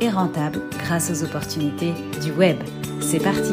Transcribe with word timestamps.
et 0.00 0.08
rentable 0.08 0.60
grâce 0.78 1.10
aux 1.10 1.24
opportunités 1.24 1.92
du 2.22 2.32
web. 2.32 2.56
C'est 3.00 3.22
parti 3.22 3.52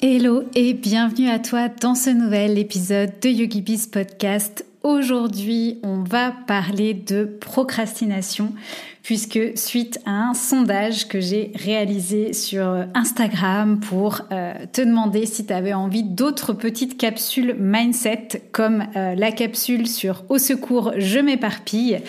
Hello 0.00 0.44
et 0.54 0.74
bienvenue 0.74 1.28
à 1.28 1.38
toi 1.38 1.68
dans 1.68 1.94
ce 1.94 2.10
nouvel 2.10 2.58
épisode 2.58 3.12
de 3.22 3.28
YogiBiz 3.28 3.86
Podcast. 3.86 4.66
Aujourd'hui, 4.82 5.78
on 5.82 6.02
va 6.02 6.30
parler 6.46 6.92
de 6.92 7.24
procrastination 7.24 8.52
puisque 9.04 9.38
suite 9.54 10.00
à 10.06 10.30
un 10.30 10.34
sondage 10.34 11.08
que 11.08 11.20
j'ai 11.20 11.52
réalisé 11.54 12.32
sur 12.32 12.86
Instagram 12.94 13.78
pour 13.78 14.22
euh, 14.32 14.54
te 14.72 14.80
demander 14.80 15.26
si 15.26 15.44
tu 15.44 15.52
avais 15.52 15.74
envie 15.74 16.02
d'autres 16.02 16.54
petites 16.54 16.96
capsules 16.96 17.54
mindset 17.58 18.42
comme 18.50 18.86
euh, 18.96 19.14
la 19.14 19.30
capsule 19.30 19.86
sur 19.86 20.24
Au 20.30 20.38
secours, 20.38 20.92
je 20.96 21.18
m'éparpille, 21.18 22.00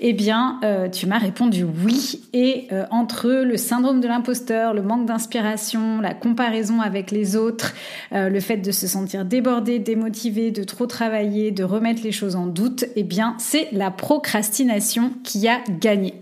eh 0.00 0.14
bien 0.14 0.58
euh, 0.64 0.88
tu 0.88 1.06
m'as 1.06 1.18
répondu 1.18 1.64
oui 1.64 2.22
et 2.32 2.68
entre 2.90 3.28
le 3.28 3.56
syndrome 3.58 4.00
de 4.00 4.08
l'imposteur, 4.08 4.72
le 4.72 4.80
manque 4.80 5.04
d'inspiration, 5.04 6.00
la 6.00 6.14
comparaison 6.14 6.80
avec 6.80 7.10
les 7.10 7.36
autres, 7.36 7.74
le 8.12 8.40
fait 8.40 8.56
de 8.56 8.70
se 8.70 8.86
sentir 8.86 9.24
débordé, 9.24 9.78
démotivé, 9.78 10.50
de 10.50 10.64
trop 10.64 10.86
travailler, 10.86 11.50
de 11.50 11.64
remettre 11.64 12.02
les 12.02 12.12
choses 12.12 12.36
en 12.36 12.46
doute, 12.46 12.84
eh 12.96 13.02
bien 13.02 13.34
c'est 13.38 13.68
la 13.72 13.90
procrastination 13.90 15.12
qui 15.24 15.46
a 15.48 15.58
gagné. 15.68 16.14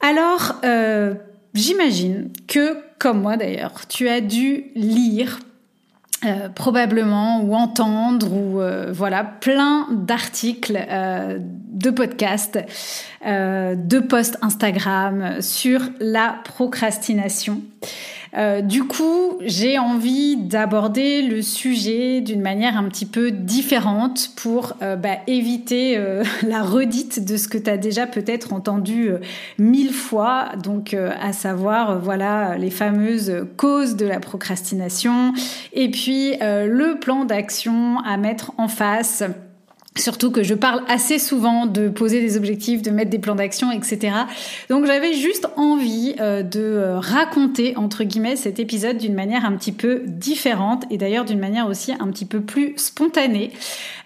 Alors, 0.00 0.56
euh, 0.64 1.14
j'imagine 1.54 2.30
que, 2.48 2.76
comme 2.98 3.22
moi 3.22 3.36
d'ailleurs, 3.36 3.86
tu 3.88 4.08
as 4.08 4.20
dû 4.20 4.64
lire 4.74 5.38
euh, 6.24 6.48
probablement 6.48 7.42
ou 7.42 7.54
entendre 7.54 8.32
ou 8.32 8.60
euh, 8.60 8.92
voilà 8.92 9.24
plein 9.24 9.86
d'articles 9.90 10.78
de 11.72 11.90
podcasts 11.90 12.58
de 13.24 13.98
posts 14.00 14.38
Instagram 14.42 15.40
sur 15.40 15.80
la 16.00 16.36
procrastination 16.44 17.62
euh, 18.34 18.62
du 18.62 18.84
coup, 18.84 19.38
j'ai 19.42 19.78
envie 19.78 20.36
d'aborder 20.36 21.22
le 21.22 21.42
sujet 21.42 22.22
d'une 22.22 22.40
manière 22.40 22.78
un 22.78 22.88
petit 22.88 23.04
peu 23.04 23.30
différente 23.30 24.30
pour 24.36 24.74
euh, 24.82 24.96
bah, 24.96 25.18
éviter 25.26 25.98
euh, 25.98 26.24
la 26.42 26.62
redite 26.62 27.24
de 27.24 27.36
ce 27.36 27.48
que 27.48 27.58
tu 27.58 27.68
as 27.68 27.76
déjà 27.76 28.06
peut-être 28.06 28.52
entendu 28.52 29.10
mille 29.58 29.92
fois, 29.92 30.50
donc 30.62 30.94
à 30.94 31.32
savoir 31.32 31.98
voilà 31.98 32.56
les 32.56 32.70
fameuses 32.70 33.46
causes 33.56 33.96
de 33.96 34.06
la 34.06 34.20
procrastination 34.20 35.32
et 35.72 35.90
puis 35.90 36.34
le 36.40 36.98
plan 36.98 37.24
d'action 37.24 37.98
à 38.00 38.16
mettre 38.16 38.52
en 38.58 38.68
face 38.68 39.22
Surtout 39.94 40.30
que 40.30 40.42
je 40.42 40.54
parle 40.54 40.82
assez 40.88 41.18
souvent 41.18 41.66
de 41.66 41.90
poser 41.90 42.22
des 42.22 42.38
objectifs, 42.38 42.80
de 42.80 42.90
mettre 42.90 43.10
des 43.10 43.18
plans 43.18 43.34
d'action, 43.34 43.70
etc. 43.70 44.14
Donc 44.70 44.86
j'avais 44.86 45.12
juste 45.12 45.48
envie 45.56 46.14
euh, 46.18 46.42
de 46.42 46.60
euh, 46.60 46.98
raconter, 46.98 47.76
entre 47.76 48.02
guillemets, 48.04 48.36
cet 48.36 48.58
épisode 48.58 48.96
d'une 48.96 49.12
manière 49.12 49.44
un 49.44 49.52
petit 49.52 49.70
peu 49.70 50.00
différente 50.06 50.84
et 50.88 50.96
d'ailleurs 50.96 51.26
d'une 51.26 51.38
manière 51.38 51.66
aussi 51.66 51.92
un 51.92 52.08
petit 52.10 52.24
peu 52.24 52.40
plus 52.40 52.72
spontanée. 52.78 53.52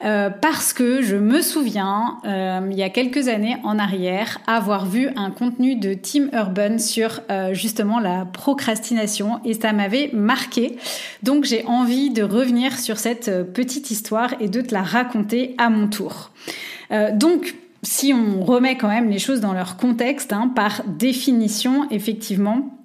Euh, 0.05 0.29
parce 0.29 0.73
que 0.73 1.03
je 1.03 1.15
me 1.15 1.41
souviens, 1.41 2.19
il 2.25 2.77
y 2.77 2.83
a 2.83 2.91
quelques 2.91 3.29
années 3.29 3.57
en 3.63 3.79
arrière, 3.79 4.41
avoir 4.47 4.87
vu 4.87 5.09
un 5.15 5.31
contenu 5.31 5.77
de 5.77 5.95
Tim 5.95 6.29
Urban 6.33 6.79
sur 6.79 7.23
justement 7.53 8.01
la 8.01 8.25
procrastination 8.25 9.41
et 9.45 9.55
ça 9.55 9.73
m'avait 9.73 10.11
marqué. 10.13 10.77
Donc 11.23 11.45
j'ai 11.45 11.65
envie 11.67 12.11
de 12.11 12.23
revenir 12.23 12.79
sur 12.79 12.99
cette 12.99 13.53
petite 13.53 13.91
histoire 13.91 14.35
et 14.41 14.49
de 14.49 14.61
te 14.61 14.75
la 14.75 14.83
raconter 14.83 15.55
à 15.59 15.71
Euh, 16.91 17.11
donc, 17.13 17.55
si 17.83 18.13
on 18.13 18.43
remet 18.43 18.77
quand 18.77 18.89
même 18.89 19.11
les 19.11 19.19
choses 19.19 19.41
dans 19.41 19.53
leur 19.53 19.77
contexte, 19.77 20.33
hein, 20.33 20.51
par 20.55 20.83
définition, 20.87 21.89
effectivement, 21.91 22.76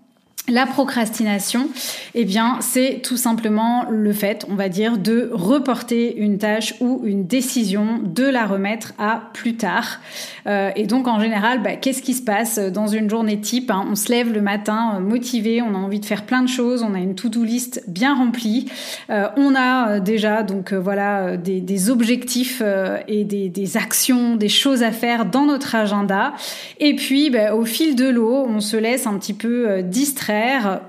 la 0.49 0.65
procrastination, 0.65 1.69
eh 2.15 2.25
bien, 2.25 2.57
c'est 2.61 3.01
tout 3.03 3.15
simplement 3.15 3.85
le 3.89 4.11
fait, 4.11 4.45
on 4.49 4.55
va 4.55 4.69
dire, 4.69 4.97
de 4.97 5.29
reporter 5.31 6.17
une 6.17 6.39
tâche 6.39 6.73
ou 6.79 7.01
une 7.05 7.27
décision, 7.27 7.99
de 8.03 8.23
la 8.23 8.47
remettre 8.47 8.93
à 8.97 9.29
plus 9.33 9.55
tard. 9.55 9.99
Euh, 10.47 10.71
et 10.75 10.87
donc, 10.87 11.07
en 11.07 11.19
général, 11.19 11.61
bah, 11.61 11.75
qu'est-ce 11.75 12.01
qui 12.01 12.15
se 12.15 12.23
passe 12.23 12.57
dans 12.57 12.87
une 12.87 13.07
journée 13.07 13.39
type 13.39 13.69
hein? 13.69 13.85
On 13.89 13.95
se 13.95 14.11
lève 14.11 14.33
le 14.33 14.41
matin 14.41 14.95
euh, 14.95 14.99
motivé, 14.99 15.61
on 15.61 15.75
a 15.75 15.77
envie 15.77 15.99
de 15.99 16.05
faire 16.05 16.25
plein 16.25 16.41
de 16.41 16.49
choses, 16.49 16.81
on 16.81 16.95
a 16.95 16.99
une 16.99 17.13
to-do 17.13 17.43
list 17.43 17.83
bien 17.87 18.15
remplie, 18.15 18.65
euh, 19.11 19.27
on 19.37 19.53
a 19.55 19.99
déjà 19.99 20.41
donc 20.41 20.73
voilà 20.73 21.37
des, 21.37 21.89
objectifs 21.89 22.63
et 23.07 23.23
des, 23.23 23.77
actions, 23.77 24.35
des 24.35 24.49
choses 24.49 24.81
à 24.81 24.91
faire 24.91 25.25
dans 25.25 25.45
notre 25.45 25.75
agenda. 25.75 26.33
Et 26.79 26.95
puis, 26.95 27.29
bah, 27.29 27.55
au 27.55 27.63
fil 27.63 27.95
de 27.95 28.09
l'eau, 28.09 28.45
on 28.47 28.59
se 28.59 28.75
laisse 28.75 29.05
un 29.05 29.17
petit 29.17 29.33
peu 29.33 29.81
distraire 29.83 30.30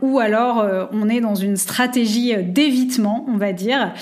ou 0.02 0.18
alors 0.18 0.60
euh, 0.60 0.84
on 0.92 1.08
est 1.08 1.20
dans 1.20 1.34
une 1.34 1.56
stratégie 1.56 2.34
d'évitement, 2.36 3.24
on 3.28 3.36
va 3.36 3.52
dire. 3.52 3.92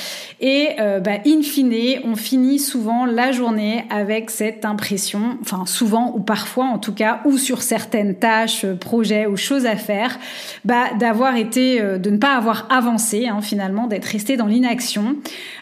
Et 0.40 0.70
euh, 0.78 1.00
bah, 1.00 1.18
in 1.26 1.42
fine, 1.42 2.00
on 2.04 2.16
finit 2.16 2.58
souvent 2.58 3.04
la 3.06 3.32
journée 3.32 3.84
avec 3.90 4.30
cette 4.30 4.64
impression, 4.64 5.38
enfin 5.40 5.66
souvent 5.66 6.12
ou 6.16 6.20
parfois 6.20 6.64
en 6.64 6.78
tout 6.78 6.94
cas, 6.94 7.20
ou 7.24 7.38
sur 7.38 7.62
certaines 7.62 8.14
tâches, 8.14 8.66
projets 8.66 9.26
ou 9.26 9.36
choses 9.36 9.66
à 9.66 9.76
faire, 9.76 10.18
bah, 10.64 10.86
d'avoir 10.98 11.36
été, 11.36 11.80
euh, 11.80 11.98
de 11.98 12.10
ne 12.10 12.18
pas 12.18 12.34
avoir 12.36 12.66
avancé 12.70 13.28
hein, 13.28 13.40
finalement, 13.40 13.86
d'être 13.86 14.06
resté 14.06 14.36
dans 14.36 14.46
l'inaction. 14.46 15.16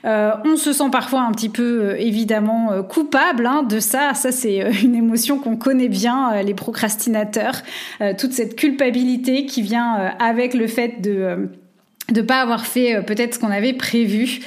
on 0.05 0.57
se 0.57 0.73
sent 0.73 0.91
parfois 0.91 1.23
un 1.23 1.33
petit 1.33 1.49
peu 1.49 1.97
évidemment 1.99 2.83
coupable 2.83 3.47
hein, 3.47 3.63
de 3.63 3.81
ça. 3.81 4.15
Ça 4.15 4.33
c'est 4.33 4.71
une 4.83 4.95
émotion 4.95 5.39
qu'on 5.39 5.57
connaît 5.57 5.89
bien, 5.89 6.43
les 6.43 6.55
procrastinateurs, 6.55 7.63
toute 8.19 8.33
cette 8.33 8.57
culpabilité 8.57 9.47
qui 9.47 9.63
vient 9.63 9.68
euh, 9.77 10.09
avec 10.19 10.55
le 10.55 10.67
fait 10.67 11.01
de 11.01 11.11
euh, 11.11 11.37
de 12.11 12.23
pas 12.23 12.41
avoir 12.41 12.65
fait 12.65 12.97
euh, 12.97 13.03
peut-être 13.03 13.35
ce 13.35 13.39
qu'on 13.39 13.51
avait 13.51 13.75
prévu. 13.75 14.41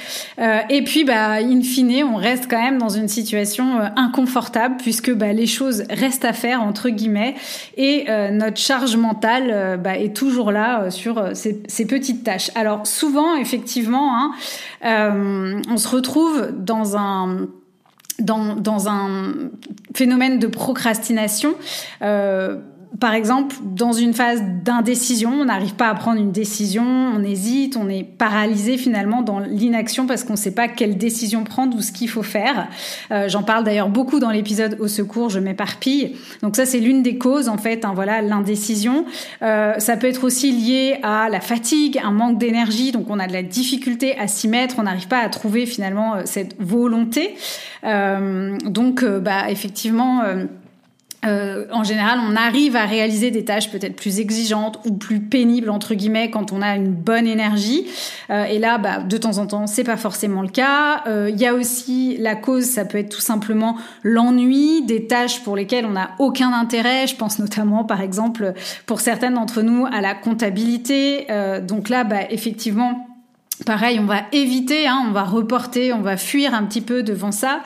et 0.68 0.82
puis, 0.82 1.04
bah, 1.04 1.34
in 1.34 1.60
fine, 1.62 2.02
on 2.02 2.16
reste 2.16 2.50
quand 2.50 2.60
même 2.60 2.78
dans 2.78 2.88
une 2.88 3.06
situation 3.06 3.78
inconfortable 3.94 4.76
puisque 4.78 5.12
bah, 5.12 5.32
les 5.32 5.46
choses 5.46 5.84
restent 5.88 6.24
à 6.24 6.32
faire 6.32 6.60
entre 6.60 6.88
guillemets 6.88 7.36
et 7.76 8.06
notre 8.32 8.56
charge 8.56 8.96
mentale 8.96 9.78
bah, 9.80 9.96
est 9.96 10.12
toujours 10.12 10.50
là 10.50 10.90
sur 10.90 11.30
ces, 11.34 11.86
petites 11.86 12.24
tâches. 12.24 12.50
Alors 12.56 12.84
souvent, 12.84 13.36
effectivement, 13.36 14.32
hein, 14.82 15.62
on 15.70 15.76
se 15.76 15.86
retrouve 15.86 16.50
dans 16.52 16.96
un 16.96 17.46
dans, 18.18 18.56
dans 18.56 18.88
un 18.88 19.32
phénomène 19.94 20.38
de 20.38 20.48
procrastination. 20.48 21.54
Par 23.00 23.14
exemple, 23.14 23.56
dans 23.62 23.92
une 23.92 24.12
phase 24.12 24.42
d'indécision, 24.64 25.30
on 25.32 25.44
n'arrive 25.46 25.74
pas 25.74 25.88
à 25.88 25.94
prendre 25.94 26.20
une 26.20 26.32
décision, 26.32 26.84
on 26.84 27.22
hésite, 27.22 27.76
on 27.76 27.88
est 27.88 28.04
paralysé 28.04 28.76
finalement 28.76 29.22
dans 29.22 29.38
l'inaction 29.38 30.06
parce 30.06 30.24
qu'on 30.24 30.34
ne 30.34 30.38
sait 30.38 30.54
pas 30.54 30.68
quelle 30.68 30.98
décision 30.98 31.44
prendre 31.44 31.76
ou 31.76 31.80
ce 31.80 31.92
qu'il 31.92 32.08
faut 32.08 32.22
faire. 32.22 32.68
Euh, 33.10 33.28
J'en 33.28 33.42
parle 33.42 33.64
d'ailleurs 33.64 33.88
beaucoup 33.88 34.20
dans 34.20 34.30
l'épisode 34.30 34.76
au 34.78 34.88
secours, 34.88 35.30
je 35.30 35.38
m'éparpille. 35.38 36.16
Donc 36.42 36.56
ça, 36.56 36.66
c'est 36.66 36.80
l'une 36.80 37.02
des 37.02 37.16
causes 37.18 37.48
en 37.48 37.58
fait, 37.58 37.84
hein, 37.84 37.92
voilà, 37.94 38.20
l'indécision. 38.20 39.06
Euh, 39.42 39.74
ça 39.78 39.96
peut 39.96 40.06
être 40.06 40.24
aussi 40.24 40.52
lié 40.52 40.96
à 41.02 41.28
la 41.28 41.40
fatigue, 41.40 42.00
un 42.02 42.12
manque 42.12 42.38
d'énergie, 42.38 42.92
donc 42.92 43.08
on 43.08 43.18
a 43.18 43.26
de 43.26 43.32
la 43.32 43.42
difficulté 43.42 44.18
à 44.18 44.26
s'y 44.26 44.48
mettre, 44.48 44.76
on 44.78 44.82
n'arrive 44.82 45.08
pas 45.08 45.20
à 45.20 45.28
trouver 45.28 45.66
finalement 45.66 46.14
euh, 46.14 46.22
cette 46.24 46.56
volonté. 46.60 47.34
Euh, 47.84 48.56
donc, 48.64 49.02
euh, 49.02 49.18
bah 49.18 49.50
effectivement 49.50 50.22
euh, 51.24 51.66
en 51.70 51.84
général, 51.84 52.18
on 52.28 52.34
arrive 52.34 52.74
à 52.74 52.84
réaliser 52.84 53.30
des 53.30 53.44
tâches 53.44 53.70
peut-être 53.70 53.94
plus 53.94 54.18
exigeantes 54.18 54.80
ou 54.84 54.94
plus 54.94 55.20
pénibles 55.20 55.70
entre 55.70 55.94
guillemets 55.94 56.30
quand 56.30 56.52
on 56.52 56.60
a 56.62 56.74
une 56.74 56.92
bonne 56.92 57.26
énergie. 57.26 57.86
Euh, 58.30 58.44
et 58.44 58.58
là, 58.58 58.78
bah, 58.78 58.98
de 58.98 59.16
temps 59.16 59.38
en 59.38 59.46
temps, 59.46 59.66
c'est 59.66 59.84
pas 59.84 59.96
forcément 59.96 60.42
le 60.42 60.48
cas. 60.48 61.04
Euh, 61.06 61.30
il 61.32 61.40
y 61.40 61.46
a 61.46 61.54
aussi 61.54 62.16
la 62.18 62.34
cause, 62.34 62.64
ça 62.64 62.84
peut 62.84 62.98
être 62.98 63.10
tout 63.10 63.20
simplement 63.20 63.76
l'ennui, 64.02 64.82
des 64.82 65.06
tâches 65.06 65.42
pour 65.44 65.54
lesquelles 65.54 65.86
on 65.86 65.92
n'a 65.92 66.10
aucun 66.18 66.52
intérêt. 66.52 67.06
Je 67.06 67.14
pense 67.14 67.38
notamment, 67.38 67.84
par 67.84 68.00
exemple, 68.00 68.54
pour 68.86 69.00
certaines 69.00 69.34
d'entre 69.34 69.62
nous, 69.62 69.86
à 69.86 70.00
la 70.00 70.14
comptabilité. 70.14 71.26
donc 71.62 71.88
là, 71.88 72.04
bah, 72.04 72.30
effectivement 72.30 73.11
Pareil, 73.66 74.00
on 74.00 74.06
va 74.06 74.22
éviter, 74.32 74.88
hein, 74.88 75.04
on 75.08 75.12
va 75.12 75.22
reporter, 75.22 75.92
on 75.92 76.00
va 76.00 76.16
fuir 76.16 76.54
un 76.54 76.64
petit 76.64 76.80
peu 76.80 77.02
devant 77.02 77.32
ça. 77.32 77.60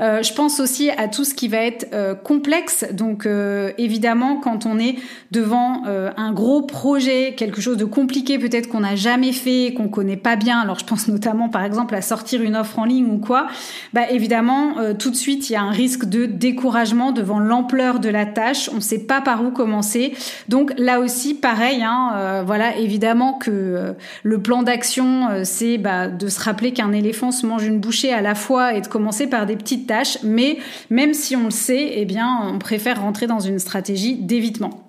Euh, 0.00 0.22
je 0.22 0.32
pense 0.32 0.60
aussi 0.60 0.90
à 0.90 1.08
tout 1.08 1.24
ce 1.24 1.34
qui 1.34 1.48
va 1.48 1.58
être 1.58 1.88
euh, 1.92 2.14
complexe. 2.14 2.84
Donc 2.92 3.24
euh, 3.24 3.72
évidemment, 3.78 4.36
quand 4.36 4.66
on 4.66 4.78
est 4.78 4.96
devant 5.30 5.82
un 5.84 6.32
gros 6.32 6.62
projet, 6.62 7.34
quelque 7.36 7.60
chose 7.60 7.76
de 7.76 7.84
compliqué 7.84 8.38
peut-être 8.38 8.68
qu'on 8.68 8.80
n'a 8.80 8.96
jamais 8.96 9.32
fait, 9.32 9.74
qu'on 9.76 9.88
connaît 9.88 10.16
pas 10.16 10.36
bien. 10.36 10.58
Alors 10.58 10.78
je 10.78 10.84
pense 10.84 11.08
notamment 11.08 11.48
par 11.48 11.64
exemple 11.64 11.94
à 11.94 12.02
sortir 12.02 12.42
une 12.42 12.56
offre 12.56 12.78
en 12.78 12.84
ligne 12.84 13.06
ou 13.06 13.18
quoi. 13.18 13.46
Bah 13.92 14.10
évidemment, 14.10 14.74
tout 14.98 15.10
de 15.10 15.16
suite 15.16 15.50
il 15.50 15.52
y 15.52 15.56
a 15.56 15.62
un 15.62 15.70
risque 15.70 16.06
de 16.06 16.26
découragement 16.26 17.12
devant 17.12 17.38
l'ampleur 17.38 18.00
de 18.00 18.08
la 18.08 18.26
tâche. 18.26 18.70
On 18.72 18.76
ne 18.76 18.80
sait 18.80 19.00
pas 19.06 19.20
par 19.20 19.44
où 19.44 19.50
commencer. 19.50 20.14
Donc 20.48 20.72
là 20.78 21.00
aussi, 21.00 21.34
pareil. 21.34 21.82
Hein, 21.82 22.42
voilà, 22.46 22.76
évidemment 22.76 23.34
que 23.34 23.94
le 24.22 24.42
plan 24.42 24.62
d'action 24.62 25.37
euh, 25.38 25.42
c'est 25.44 25.78
bah, 25.78 26.08
de 26.08 26.28
se 26.28 26.40
rappeler 26.40 26.72
qu'un 26.72 26.92
éléphant 26.92 27.30
se 27.30 27.46
mange 27.46 27.64
une 27.64 27.80
bouchée 27.80 28.12
à 28.12 28.20
la 28.20 28.34
fois 28.34 28.74
et 28.74 28.80
de 28.80 28.86
commencer 28.86 29.26
par 29.26 29.46
des 29.46 29.56
petites 29.56 29.86
tâches. 29.86 30.18
Mais 30.22 30.58
même 30.90 31.14
si 31.14 31.36
on 31.36 31.44
le 31.44 31.50
sait, 31.50 31.92
eh 31.94 32.06
on 32.52 32.58
préfère 32.58 33.00
rentrer 33.02 33.26
dans 33.26 33.40
une 33.40 33.58
stratégie 33.58 34.16
d'évitement. 34.16 34.87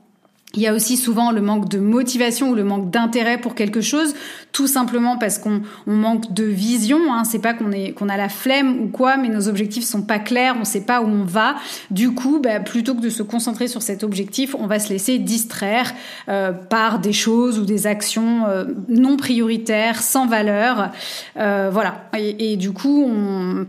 Il 0.56 0.64
y 0.64 0.68
a 0.68 0.74
aussi 0.74 0.98
souvent 0.98 1.32
le 1.32 1.42
manque 1.42 1.70
de 1.70 1.78
motivation 1.78 2.50
ou 2.50 2.56
le 2.56 2.64
manque 2.64 2.90
d'intérêt 2.90 3.38
pour 3.38 3.54
quelque 3.54 3.82
chose, 3.82 4.16
tout 4.52 4.66
simplement 4.66 5.16
parce 5.18 5.38
qu'on 5.38 5.62
manque 5.86 6.34
de 6.34 6.44
vision. 6.44 7.14
Hein. 7.14 7.24
C'est 7.24 7.40
pas 7.40 7.54
qu'on 7.54 7.72
est 7.72 7.94
a 8.10 8.18
la 8.18 8.30
flemme 8.30 8.82
ou 8.82 8.88
quoi, 8.88 9.18
mais 9.18 9.30
nos 9.30 9.48
objectifs 9.48 9.84
sont 9.84 10.02
pas 10.02 10.18
clairs, 10.18 10.56
on 10.60 10.66
sait 10.66 10.82
pas 10.82 11.02
où 11.02 11.06
on 11.06 11.24
va. 11.24 11.56
Du 11.92 12.12
coup, 12.12 12.40
bah, 12.40 12.60
plutôt 12.60 12.96
que 12.96 13.02
de 13.02 13.10
se 13.10 13.22
concentrer 13.22 13.68
sur 13.68 13.84
cet 13.84 14.04
objectif, 14.04 14.56
on 14.58 14.66
va 14.66 14.80
se 14.80 14.90
laisser 14.90 15.20
distraire 15.20 15.94
euh, 16.28 16.52
par 16.52 16.98
des 16.98 17.14
choses 17.14 17.60
ou 17.60 17.66
des 17.66 17.86
actions 17.86 18.48
euh, 18.48 18.66
non 18.88 19.18
prioritaires, 19.18 20.02
sans 20.02 20.26
valeur. 20.26 20.92
Euh, 21.38 21.70
voilà. 21.72 22.10
Et, 22.18 22.54
et, 22.54 22.58
du 22.58 22.72
coup, 22.72 23.06
on 23.08 23.68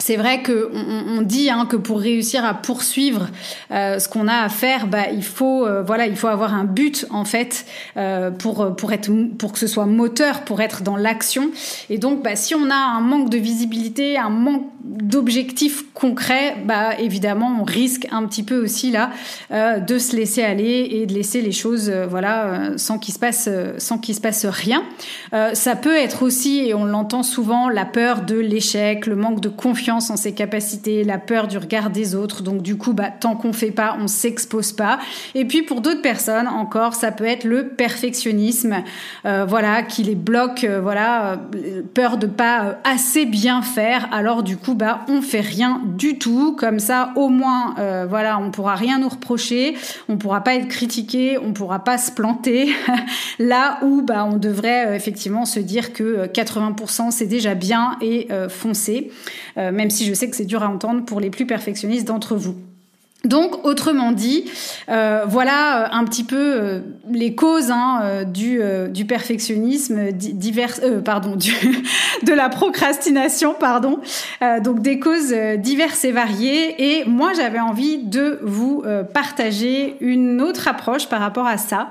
c'est 0.00 0.16
vrai 0.16 0.42
que 0.42 0.70
on, 0.72 1.22
dit 1.22 1.50
hein, 1.50 1.66
que 1.66 1.74
pour 1.74 1.98
réussir 1.98 2.44
à 2.44 2.54
poursuivre 2.54 3.26
euh, 3.72 3.98
ce 3.98 4.08
qu'on 4.08 4.28
a 4.28 4.36
à 4.36 4.48
faire, 4.48 4.86
bah, 4.86 5.10
il 5.12 5.24
faut 5.24 5.66
euh, 5.66 5.82
voilà, 5.82 6.06
il 6.06 6.14
faut 6.14 6.28
avoir 6.28 6.54
un 6.54 6.64
but 6.64 7.04
en 7.10 7.24
fait 7.24 7.66
euh, 7.96 8.30
pour 8.30 8.76
pour 8.76 8.92
être 8.92 9.10
pour 9.38 9.52
que 9.52 9.58
ce 9.58 9.66
soit 9.66 9.86
moteur, 9.86 10.42
pour 10.42 10.60
être 10.60 10.82
dans 10.82 10.96
l'action. 10.96 11.50
Et 11.90 11.98
donc, 11.98 12.22
bah, 12.22 12.36
si 12.36 12.54
on 12.54 12.70
a 12.70 12.76
un 12.76 13.00
manque 13.00 13.28
de 13.28 13.38
visibilité, 13.38 14.16
un 14.16 14.30
manque 14.30 14.66
d'objectifs 14.84 15.82
concrets, 15.94 16.56
bah 16.64 16.96
évidemment, 17.00 17.58
on 17.60 17.64
risque 17.64 18.06
un 18.12 18.24
petit 18.26 18.44
peu 18.44 18.62
aussi 18.62 18.92
là 18.92 19.10
de 19.50 19.98
se 19.98 20.14
laisser 20.14 20.42
aller 20.42 20.88
et 20.92 21.06
de 21.06 21.12
laisser 21.12 21.42
les 21.42 21.52
choses 21.52 21.90
voilà 21.90 22.70
sans 22.76 22.98
qu'il 22.98 23.12
se 23.12 23.18
passe 23.18 23.48
sans 23.78 23.98
qu'il 23.98 24.14
se 24.14 24.20
passe 24.20 24.46
rien. 24.46 24.82
ça 25.52 25.76
peut 25.76 25.96
être 25.96 26.22
aussi 26.22 26.60
et 26.60 26.74
on 26.74 26.84
l'entend 26.84 27.22
souvent 27.22 27.68
la 27.68 27.84
peur 27.84 28.22
de 28.22 28.36
l'échec, 28.36 29.06
le 29.06 29.16
manque 29.16 29.40
de 29.40 29.48
confiance 29.48 29.87
en 29.88 30.16
ses 30.16 30.32
capacités, 30.32 31.02
la 31.02 31.18
peur 31.18 31.48
du 31.48 31.58
regard 31.58 31.90
des 31.90 32.14
autres. 32.14 32.42
Donc 32.42 32.62
du 32.62 32.76
coup, 32.76 32.92
bah, 32.92 33.10
tant 33.10 33.36
qu'on 33.36 33.52
fait 33.52 33.70
pas, 33.70 33.96
on 33.98 34.06
s'expose 34.06 34.72
pas. 34.72 34.98
Et 35.34 35.44
puis 35.44 35.62
pour 35.62 35.80
d'autres 35.80 36.02
personnes 36.02 36.46
encore, 36.46 36.94
ça 36.94 37.10
peut 37.10 37.24
être 37.24 37.44
le 37.44 37.68
perfectionnisme, 37.68 38.82
euh, 39.24 39.46
voilà, 39.48 39.82
qui 39.82 40.02
les 40.02 40.14
bloque, 40.14 40.64
euh, 40.64 40.80
voilà, 40.80 41.38
euh, 41.54 41.82
peur 41.94 42.18
de 42.18 42.26
pas 42.26 42.78
assez 42.84 43.24
bien 43.24 43.62
faire. 43.62 44.08
Alors 44.12 44.42
du 44.42 44.56
coup, 44.56 44.74
bah, 44.74 45.00
on 45.08 45.22
fait 45.22 45.40
rien 45.40 45.80
du 45.84 46.18
tout. 46.18 46.54
Comme 46.56 46.78
ça, 46.78 47.12
au 47.16 47.28
moins, 47.28 47.74
voilà, 48.08 48.38
on 48.38 48.50
pourra 48.50 48.74
rien 48.74 48.98
nous 48.98 49.08
reprocher, 49.08 49.76
on 50.08 50.16
pourra 50.16 50.42
pas 50.42 50.54
être 50.54 50.68
critiqué, 50.68 51.38
on 51.38 51.52
pourra 51.52 51.84
pas 51.84 51.98
se 51.98 52.12
planter. 52.12 52.72
Là 53.38 53.78
où, 53.82 54.02
bah, 54.02 54.26
on 54.30 54.36
devrait 54.36 54.94
effectivement 54.96 55.44
se 55.44 55.60
dire 55.60 55.92
que 55.92 56.26
80% 56.26 57.10
c'est 57.10 57.26
déjà 57.26 57.54
bien 57.54 57.96
et 58.00 58.28
foncer 58.48 59.10
même 59.78 59.90
si 59.90 60.04
je 60.04 60.12
sais 60.12 60.28
que 60.28 60.34
c'est 60.34 60.44
dur 60.44 60.64
à 60.64 60.68
entendre 60.68 61.04
pour 61.04 61.20
les 61.20 61.30
plus 61.30 61.46
perfectionnistes 61.46 62.08
d'entre 62.08 62.34
vous. 62.34 62.56
Donc, 63.24 63.66
autrement 63.66 64.12
dit, 64.12 64.44
euh, 64.88 65.24
voilà 65.26 65.82
euh, 65.82 65.88
un 65.90 66.04
petit 66.04 66.22
peu 66.22 66.36
euh, 66.36 66.80
les 67.10 67.34
causes 67.34 67.72
hein, 67.72 68.24
du, 68.24 68.60
perfectionnisme 69.06 70.12
divers, 70.12 70.74
pardon, 71.04 71.36
de 72.22 72.32
la 72.32 72.48
procrastination, 72.48 73.54
pardon. 73.58 73.98
donc 74.62 74.82
des 74.82 75.00
causes 75.00 75.34
diverses 75.58 76.04
et 76.04 76.12
variées. 76.12 76.98
Et 77.00 77.04
moi, 77.06 77.32
j'avais 77.34 77.58
envie 77.58 77.98
de 77.98 78.38
vous 78.42 78.84
partager 79.12 79.96
une 80.00 80.40
autre 80.40 80.68
approche 80.68 81.08
par 81.08 81.20
rapport 81.20 81.46
à 81.46 81.56
ça. 81.56 81.90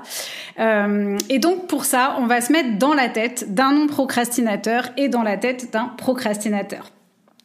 et 0.58 1.38
donc 1.38 1.66
pour 1.66 1.84
ça, 1.84 2.16
on 2.18 2.26
va 2.26 2.40
se 2.40 2.52
mettre 2.52 2.78
dans 2.78 2.94
la 2.94 3.08
tête 3.08 3.52
d'un 3.52 3.72
non 3.72 3.86
procrastinateur 3.86 4.88
et 4.96 5.08
dans 5.08 5.22
la 5.22 5.36
tête 5.36 5.72
d'un 5.72 5.90
procrastinateur. 5.96 6.90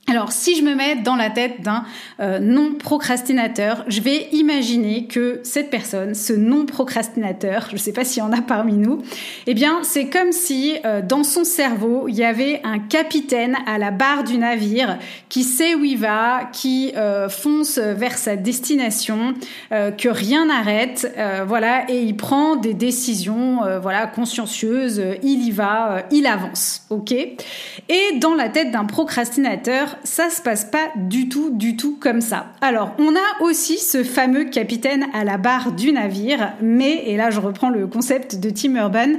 Alors, 0.06 0.34
si 0.34 0.58
je 0.58 0.64
me 0.64 0.76
mets 0.76 0.98
dans 0.98 1.16
la 1.16 1.30
tête 1.30 1.62
d'un 1.62 1.86
euh, 2.20 2.38
non-procrastinateur, 2.40 3.86
je 3.88 4.02
vais 4.02 4.28
imaginer 4.34 5.06
que 5.06 5.40
cette 5.44 5.70
personne, 5.70 6.14
ce 6.14 6.34
non-procrastinateur, 6.34 7.68
je 7.70 7.76
ne 7.76 7.80
sais 7.80 7.94
pas 7.94 8.04
s'il 8.04 8.22
y 8.22 8.26
en 8.26 8.34
a 8.34 8.42
parmi 8.42 8.74
nous, 8.74 9.02
eh 9.48 9.54
bien, 9.54 9.80
c'est 9.84 10.08
comme 10.08 10.34
si 10.34 10.76
euh, 10.84 11.02
dans 11.02 11.24
son 11.24 11.46
cerveau, 11.46 12.10
il 12.10 12.16
y 12.16 12.26
avait 12.26 12.60
un 12.66 12.80
capitaine 12.80 13.56
à 13.66 13.78
la 13.78 13.92
barre 13.92 14.26
du 14.26 14.38
navire 14.38 15.00
qui 15.30 15.44
sait 15.44 15.74
où 15.74 15.86
il 15.86 15.98
va, 15.98 16.50
qui 16.52 16.92
euh, 16.98 17.30
fonce 17.30 17.78
vers 17.78 18.18
sa 18.18 18.36
destination, 18.36 19.34
que 19.72 20.10
rien 20.10 20.46
n'arrête, 20.46 21.12
voilà, 21.48 21.90
et 21.90 22.02
il 22.02 22.16
prend 22.16 22.56
des 22.56 22.74
décisions, 22.74 23.62
voilà, 23.82 24.08
consciencieuses, 24.08 25.02
il 25.24 25.46
y 25.46 25.52
va, 25.52 26.04
il 26.12 26.28
avance, 26.28 26.86
ok? 26.90 27.12
Et 27.12 28.20
dans 28.20 28.36
la 28.36 28.50
tête 28.50 28.72
d'un 28.72 28.86
procrastinateur, 28.86 29.93
ça 30.04 30.30
se 30.30 30.42
passe 30.42 30.66
pas 30.66 30.90
du 30.96 31.30
tout, 31.30 31.50
du 31.52 31.76
tout 31.76 31.98
comme 32.00 32.22
ça. 32.22 32.48
Alors, 32.62 32.92
on 32.98 33.16
a 33.16 33.44
aussi 33.44 33.78
ce 33.78 34.04
fameux 34.04 34.46
capitaine 34.46 35.06
à 35.14 35.24
la 35.24 35.38
barre 35.38 35.72
du 35.72 35.92
navire, 35.92 36.54
mais, 36.62 37.04
et 37.06 37.18
là 37.18 37.30
je 37.30 37.40
reprends 37.40 37.70
le 37.70 37.88
concept 37.88 38.40
de 38.40 38.50
Tim 38.50 38.76
Urban, 38.76 39.14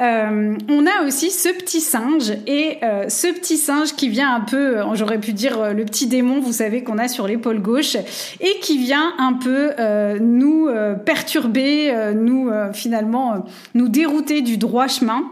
euh, 0.00 0.56
on 0.68 0.86
a 0.86 1.06
aussi 1.06 1.30
ce 1.30 1.48
petit 1.48 1.80
singe, 1.80 2.32
et 2.46 2.78
euh, 2.82 3.08
ce 3.08 3.28
petit 3.28 3.56
singe 3.56 3.94
qui 3.94 4.08
vient 4.08 4.34
un 4.34 4.40
peu, 4.40 4.78
euh, 4.78 4.94
j'aurais 4.94 5.18
pu 5.18 5.32
dire 5.32 5.72
le 5.74 5.84
petit 5.84 6.06
démon, 6.06 6.40
vous 6.40 6.52
savez, 6.52 6.82
qu'on 6.82 6.98
a 6.98 7.08
sur 7.08 7.26
l'épaule 7.26 7.60
gauche, 7.60 7.96
et 8.40 8.58
qui 8.60 8.78
vient 8.78 9.14
un 9.18 9.34
peu 9.34 9.72
nous 10.20 10.68
perturber, 11.04 12.12
nous 12.14 12.50
finalement 12.72 13.44
nous 13.74 13.88
dérouter 13.88 14.42
du 14.42 14.56
droit 14.56 14.88
chemin. 14.88 15.22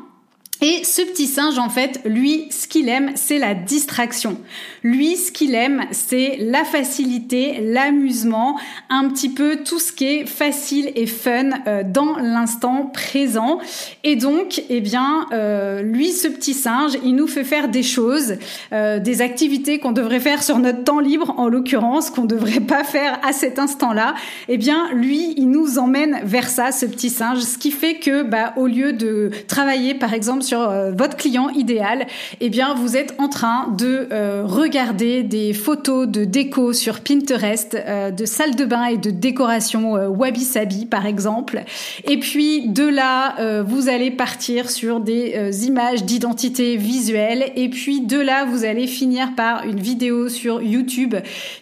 Et 0.65 0.85
ce 0.85 1.03
petit 1.03 1.27
singe, 1.27 1.59
en 1.59 1.69
fait, 1.69 2.01
lui, 2.05 2.47
ce 2.51 2.69
qu'il 2.69 2.89
aime, 2.89 3.11
c'est 3.17 3.39
la 3.39 3.53
distraction. 3.53 4.39
Lui, 4.85 5.17
ce 5.17 5.33
qu'il 5.33 5.57
aime, 5.57 5.87
c'est 5.91 6.37
la 6.39 6.63
facilité, 6.63 7.59
l'amusement, 7.61 8.57
un 8.89 9.09
petit 9.09 9.29
peu 9.29 9.65
tout 9.65 9.81
ce 9.81 9.91
qui 9.91 10.05
est 10.05 10.27
facile 10.27 10.93
et 10.95 11.07
fun 11.07 11.51
euh, 11.67 11.83
dans 11.85 12.17
l'instant 12.17 12.87
présent. 12.87 13.59
Et 14.05 14.15
donc, 14.15 14.63
eh 14.69 14.81
bien, 14.81 15.27
euh, 15.33 15.83
lui, 15.83 16.13
ce 16.13 16.29
petit 16.29 16.55
singe, 16.55 16.93
il 17.05 17.17
nous 17.17 17.27
fait 17.27 17.43
faire 17.43 17.69
des 17.69 17.83
choses, 17.83 18.37
euh, 18.73 19.01
des 19.01 19.21
activités 19.21 19.81
qu'on 19.81 19.91
devrait 19.91 20.21
faire 20.21 20.45
sur 20.45 20.61
notre 20.61 20.85
temps 20.85 21.01
libre, 21.01 21.35
en 21.39 21.49
l'occurrence, 21.49 22.09
qu'on 22.11 22.25
devrait 22.25 22.61
pas 22.61 22.85
faire 22.85 23.19
à 23.27 23.33
cet 23.33 23.59
instant-là. 23.59 24.15
Eh 24.49 24.59
bien, 24.59 24.93
lui, 24.95 25.35
il 25.37 25.51
nous 25.51 25.81
emmène 25.81 26.21
vers 26.23 26.49
ça, 26.49 26.71
ce 26.71 26.87
petit 26.87 27.11
singe, 27.11 27.41
ce 27.41 27.59
qui 27.59 27.73
fait 27.73 27.97
que, 27.97 28.23
bah, 28.23 28.53
au 28.57 28.69
lieu 28.69 28.93
de 28.93 29.31
travailler, 29.49 29.95
par 29.95 30.15
exemple, 30.15 30.45
euh, 30.61 30.93
votre 30.97 31.17
client 31.17 31.49
idéal, 31.51 32.07
eh 32.41 32.51
bien 32.51 32.75
vous 32.75 32.97
êtes 32.97 33.15
en 33.19 33.29
train 33.29 33.69
de 33.77 34.09
euh, 34.13 34.43
regarder 34.45 35.23
des 35.23 35.53
photos 35.53 36.07
de 36.07 36.25
déco 36.25 36.73
sur 36.73 37.01
Pinterest, 37.01 37.75
euh, 37.75 38.11
de 38.11 38.25
salle 38.25 38.55
de 38.55 38.65
bain 38.65 38.85
et 38.85 38.97
de 38.97 39.11
décoration 39.11 39.93
wabi 40.09 40.41
sabi 40.41 40.87
par 40.87 41.07
exemple. 41.07 41.63
Et 42.05 42.19
puis 42.19 42.69
de 42.69 42.87
là, 42.87 43.63
vous 43.63 43.89
allez 43.89 44.11
partir 44.11 44.71
sur 44.71 45.01
des 45.01 45.67
images 45.67 46.05
d'identité 46.05 46.77
visuelle. 46.77 47.53
Et 47.57 47.69
puis 47.69 48.01
de 48.01 48.19
là, 48.19 48.45
vous 48.45 48.65
allez 48.65 48.87
finir 48.87 49.35
par 49.35 49.65
une 49.65 49.81
vidéo 49.81 50.29
sur 50.29 50.63
YouTube 50.63 51.15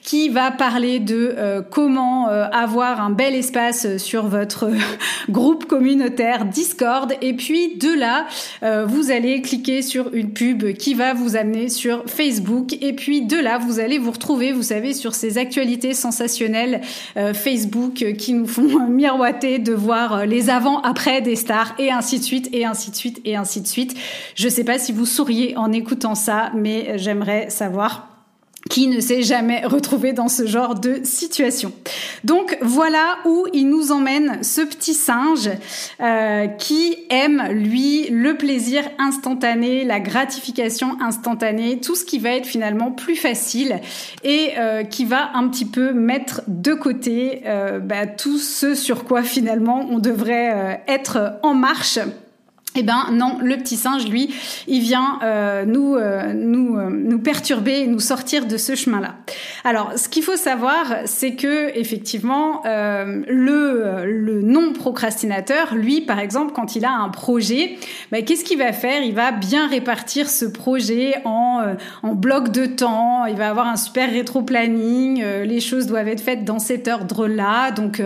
qui 0.03 0.29
va 0.29 0.51
parler 0.51 0.99
de 0.99 1.65
comment 1.71 2.27
avoir 2.29 3.01
un 3.01 3.11
bel 3.11 3.35
espace 3.35 3.97
sur 3.97 4.27
votre 4.27 4.71
groupe 5.31 5.67
communautaire 5.67 6.45
Discord. 6.45 7.13
Et 7.23 7.35
puis 7.35 7.77
de 7.77 7.99
là, 7.99 8.27
vous 8.87 9.11
allez 9.11 9.43
cliquer 9.43 9.83
sur 9.83 10.13
une 10.15 10.33
pub 10.33 10.73
qui 10.75 10.95
va 10.95 11.15
vous 11.15 11.37
amener 11.37 11.69
sur 11.69 12.05
Facebook 12.07 12.75
et 12.81 12.93
puis 12.93 13.23
de 13.23 13.37
là 13.37 13.59
vous 13.59 13.81
allez 13.81 13.99
vous 13.99 14.11
retrouver, 14.11 14.53
vous 14.53 14.63
savez, 14.63 14.95
sur 14.95 15.15
ces 15.15 15.39
actualités 15.39 15.95
sensationnelles 15.95 16.81
euh, 17.17 17.35
Facebook 17.35 18.05
qui 18.19 18.33
nous 18.33 18.47
font 18.47 18.87
miroiter 18.89 19.59
de 19.59 19.73
voir 19.73 20.15
euh, 20.15 20.25
les 20.25 20.51
avant-après 20.51 21.23
des 21.23 21.37
stars 21.37 21.75
et 21.79 21.91
ainsi 21.91 22.19
de 22.19 22.25
suite 22.25 22.49
et 22.53 22.65
ainsi 22.65 22.91
de 22.91 22.97
suite 22.97 23.21
et 23.25 23.37
ainsi 23.37 23.61
de 23.61 23.67
suite. 23.67 23.97
Je 24.35 24.49
sais 24.49 24.65
pas 24.65 24.79
si 24.79 24.93
vous 24.93 25.07
souriez 25.07 25.57
en 25.57 25.73
écoutant 25.73 26.15
ça, 26.15 26.51
mais 26.55 26.99
j'aimerais 26.99 27.51
savoir 27.51 28.10
qui 28.69 28.89
ne 28.89 29.01
s'est 29.01 29.23
jamais 29.23 29.65
retrouvé 29.65 30.13
dans 30.13 30.29
ce 30.29 30.47
genre 30.47 30.75
de 30.75 31.01
situation. 31.03 31.73
Donc 32.25 32.59
voilà 32.61 33.19
où 33.25 33.47
il 33.53 33.69
nous 33.69 33.91
emmène 33.91 34.43
ce 34.43 34.61
petit 34.61 34.95
singe 34.95 35.51
euh, 36.01 36.47
qui 36.47 36.97
aime 37.09 37.43
lui 37.53 38.09
le 38.11 38.37
plaisir 38.37 38.83
instantané, 38.99 39.85
la 39.85 40.01
gratification 40.01 40.97
instantanée, 41.01 41.81
tout 41.81 41.95
ce 41.95 42.05
qui 42.05 42.19
va 42.19 42.31
être 42.31 42.47
finalement 42.47 42.91
plus 42.91 43.17
facile 43.17 43.81
et 44.25 44.51
euh, 44.59 44.85
qui 44.85 45.05
va 45.07 45.31
un 45.35 45.49
petit 45.49 45.65
peu 45.65 45.93
mettre 45.93 46.43
de 46.47 46.75
côté 46.75 47.43
euh, 47.47 47.79
bah, 47.79 48.07
tout 48.07 48.39
ce 48.39 48.75
sur 48.75 49.05
quoi 49.05 49.23
finalement 49.23 49.87
on 49.91 49.99
devrait 49.99 50.83
être 50.87 51.39
en 51.43 51.55
marche 51.55 51.99
eh 52.77 52.85
ben 52.85 53.09
non, 53.13 53.39
le 53.43 53.57
petit 53.57 53.77
singe, 53.77 54.07
lui, 54.09 54.33
il 54.69 54.81
vient 54.81 55.19
euh, 55.25 55.65
nous 55.65 55.97
euh, 55.97 56.33
nous 56.33 56.77
euh, 56.77 56.89
nous 56.89 57.19
perturber 57.19 57.89
nous 57.89 57.99
sortir 57.99 58.47
de 58.47 58.57
ce 58.57 58.77
chemin-là. 58.77 59.17
Alors, 59.65 59.93
ce 59.97 60.09
qu'il 60.09 60.23
faut 60.23 60.37
savoir, 60.37 60.87
c'est 61.05 61.35
que 61.35 61.77
effectivement, 61.77 62.63
le 62.65 64.05
le 64.05 64.43
non 64.43 64.73
procrastinateur, 64.73 65.75
lui, 65.75 66.01
par 66.01 66.21
exemple, 66.21 66.53
quand 66.55 66.77
il 66.77 66.85
a 66.85 66.93
un 66.93 67.09
projet, 67.09 67.77
ben, 68.13 68.25
qu'est-ce 68.25 68.45
qu'il 68.45 68.59
va 68.59 68.73
faire? 68.73 69.03
Il 69.03 69.15
va 69.15 69.33
bien 69.33 69.67
répartir 69.67 70.31
ce 70.31 70.45
projet 70.45 71.15
en 71.25 71.75
en 72.05 72.15
blocs 72.15 72.51
de 72.51 72.67
temps. 72.67 73.27
Il 73.27 73.37
va 73.37 73.49
avoir 73.49 73.67
un 73.67 73.77
super 73.77 74.11
rétro-planning. 74.11 75.25
les 75.43 75.61
choses 75.61 75.87
doivent 75.87 76.09
être 76.09 76.21
faites 76.21 76.45
dans 76.45 76.61
cet 76.61 76.87
ordre-là. 76.87 77.73
Donc, 77.73 78.01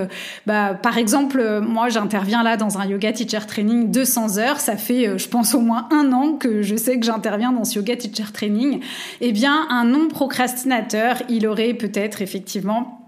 bah, 0.47 0.75
par 0.75 0.97
exemple, 0.97 1.61
moi, 1.61 1.90
j'interviens 1.90 2.42
là 2.42 2.56
dans 2.56 2.78
un 2.78 2.87
yoga 2.87 3.12
teacher 3.12 3.47
training 3.47 3.90
200 3.90 4.38
heures 4.38 4.53
ça 4.61 4.76
fait, 4.76 5.08
euh, 5.08 5.18
je 5.18 5.28
pense, 5.28 5.54
au 5.54 5.61
moins 5.61 5.88
un 5.90 6.12
an 6.12 6.32
que 6.32 6.62
je 6.62 6.76
sais 6.76 6.99
que 6.99 7.06
j'interviens 7.06 7.52
dans 7.52 7.64
ce 7.64 7.76
yoga 7.76 7.96
teacher 7.96 8.32
training. 8.32 8.80
Eh 9.20 9.32
bien, 9.32 9.66
un 9.70 9.84
non 9.84 10.08
procrastinateur, 10.08 11.23
il 11.28 11.46
aurait 11.46 11.75
peut-être 11.75 12.23
effectivement 12.23 13.00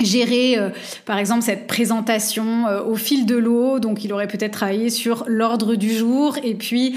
gérer 0.00 0.58
euh, 0.58 0.70
par 1.04 1.18
exemple 1.18 1.42
cette 1.42 1.68
présentation 1.68 2.66
euh, 2.66 2.82
au 2.82 2.96
fil 2.96 3.24
de 3.24 3.36
l'eau. 3.36 3.78
Donc 3.78 4.04
il 4.04 4.12
aurait 4.12 4.26
peut-être 4.26 4.52
travaillé 4.52 4.90
sur 4.90 5.24
l'ordre 5.28 5.76
du 5.76 5.92
jour. 5.92 6.36
Et 6.42 6.54
puis 6.54 6.96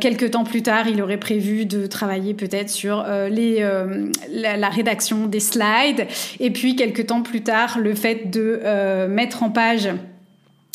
quelques 0.00 0.30
temps 0.30 0.44
plus 0.44 0.62
tard 0.62 0.88
il 0.88 1.02
aurait 1.02 1.18
prévu 1.18 1.66
de 1.66 1.86
travailler 1.86 2.32
peut-être 2.32 2.70
sur 2.70 3.04
les 3.28 3.60
la, 4.30 4.56
la, 4.56 4.68
rédaction 4.70 5.26
des 5.26 5.40
slides. 5.40 6.06
Et 6.40 6.50
puis 6.50 6.76
quelques 6.76 7.06
temps 7.06 7.22
plus 7.22 7.42
tard 7.42 7.78
le 7.78 7.94
fait 7.94 8.30
de 8.30 9.06
mettre 9.08 9.42
en 9.42 9.50
page 9.50 9.90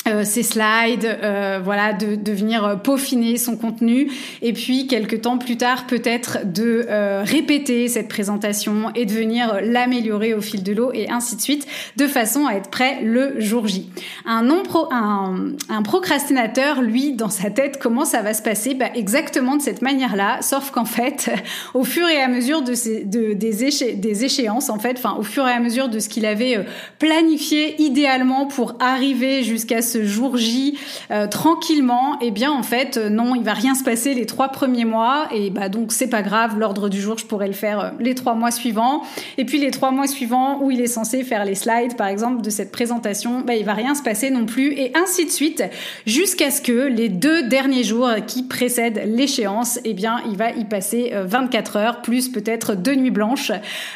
euh, 0.08 0.24
ses 0.24 0.42
slides, 0.42 1.06
euh, 1.06 1.60
voilà, 1.64 1.94
de, 1.94 2.16
de 2.16 2.32
venir 2.32 2.80
peaufiner 2.84 3.38
son 3.38 3.56
contenu, 3.56 4.10
et 4.42 4.52
puis 4.52 4.88
quelques 4.88 5.22
temps 5.22 5.38
plus 5.38 5.58
tard, 5.58 5.86
peut-être 5.86 6.40
de 6.44 6.88
euh, 6.90 7.22
répéter 7.24 7.88
cette 7.88 8.08
présentation 8.08 8.92
et 8.96 9.06
de 9.06 9.12
venir 9.12 9.60
l'améliorer 9.62 10.34
au 10.34 10.42
fil 10.42 10.64
de 10.64 10.74
l'eau, 10.74 10.92
et 10.92 11.12
ainsi 11.12 11.36
de 11.36 11.42
suite, 11.42 11.68
de 11.98 12.08
façon 12.08 12.48
à 12.48 12.54
être 12.54 12.72
prêt 12.72 13.02
le 13.04 13.40
jour 13.40 13.68
J. 13.68 13.92
Un 14.26 14.42
non 14.42 14.64
pro, 14.64 14.88
un, 14.92 15.52
un 15.70 15.84
procrastinateur, 15.84 16.82
lui, 16.82 17.14
dans 17.14 17.30
sa 17.30 17.52
tête, 17.52 17.78
comment 17.80 18.06
ça 18.06 18.24
va 18.24 18.34
se 18.34 18.42
passer? 18.42 18.74
Bah, 18.74 18.88
Exactement 18.96 19.56
de 19.56 19.62
cette 19.62 19.84
manière-là, 19.84 20.40
sauf 20.42 20.72
qu'en 20.72 20.86
fait, 20.86 21.30
au 21.76 21.84
fur 21.84 22.08
et 22.08 22.20
à 22.20 22.28
mesure 22.28 22.64
de, 22.64 22.74
ces, 22.74 23.04
de 23.04 23.34
des, 23.34 23.66
éché 23.66 23.94
des 23.94 24.26
échéances, 24.26 24.72
en 24.72 24.80
fait, 24.80 24.98
enfin, 24.98 25.16
au 25.20 25.24
fur 25.24 25.48
et 25.48 25.52
à 25.52 25.60
mesure 25.60 25.90
de 25.90 26.00
ce 26.00 26.10
qu'il 26.10 26.26
avait 26.26 26.66
planifié 26.98 27.80
idéalement 27.80 28.48
pour 28.48 28.76
arriver 28.80 29.44
jusqu'à 29.44 29.84
ce 29.84 29.91
jour 29.98 30.38
J 30.38 30.78
euh, 31.12 31.28
tranquillement, 31.28 32.18
eh 32.22 32.32
bien 32.32 32.52
en 32.52 32.64
fait 32.64 32.98
euh, 32.98 33.10
non, 33.10 33.36
il 33.36 33.44
va 33.44 33.54
rien 33.54 33.76
se 33.76 33.84
passer 33.84 34.14
les 34.14 34.26
trois 34.26 34.50
premiers 34.50 34.86
mois. 34.86 35.28
Et 35.34 35.50
bah 35.50 35.70
donc 35.70 35.92
c'est 35.92 36.08
pas 36.10 36.22
grave, 36.22 36.58
l'ordre 36.58 36.90
du 36.90 37.02
jour 37.02 37.18
je 37.18 37.26
pourrais 37.26 37.48
le 37.48 37.54
faire 37.54 37.80
euh, 37.80 37.90
les 38.00 38.16
trois 38.16 38.34
mois 38.34 38.52
suivants. 38.52 39.04
Et 39.38 39.46
puis 39.46 39.58
les 39.58 39.72
trois 39.72 39.92
mois 39.92 40.08
suivants 40.08 40.62
où 40.62 40.72
il 40.72 40.82
est 40.82 40.88
censé 40.88 41.24
faire 41.24 41.46
les 41.46 41.56
slides 41.56 41.98
par 41.98 42.08
exemple 42.08 42.42
de 42.42 42.50
cette 42.50 42.72
présentation, 42.72 43.42
bah 43.42 43.56
il 43.56 43.66
va 43.66 43.74
rien 43.74 43.96
se 43.96 44.04
passer 44.04 44.30
non 44.30 44.46
plus. 44.46 44.74
Et 44.74 44.92
ainsi 44.96 45.26
de 45.26 45.32
suite 45.32 45.64
jusqu'à 46.06 46.52
ce 46.52 46.62
que 46.62 46.88
les 46.88 47.10
deux 47.10 47.44
derniers 47.44 47.84
jours 47.84 48.10
qui 48.28 48.44
précèdent 48.44 49.04
l'échéance, 49.06 49.80
eh 49.84 49.94
bien 49.94 50.22
il 50.30 50.38
va 50.38 50.52
y 50.52 50.66
passer 50.66 51.12
24 51.14 51.76
heures 51.78 52.02
plus 52.02 52.30
peut-être 52.30 52.76
deux 52.76 52.96
nuits 52.96 53.12
blanches 53.12 53.52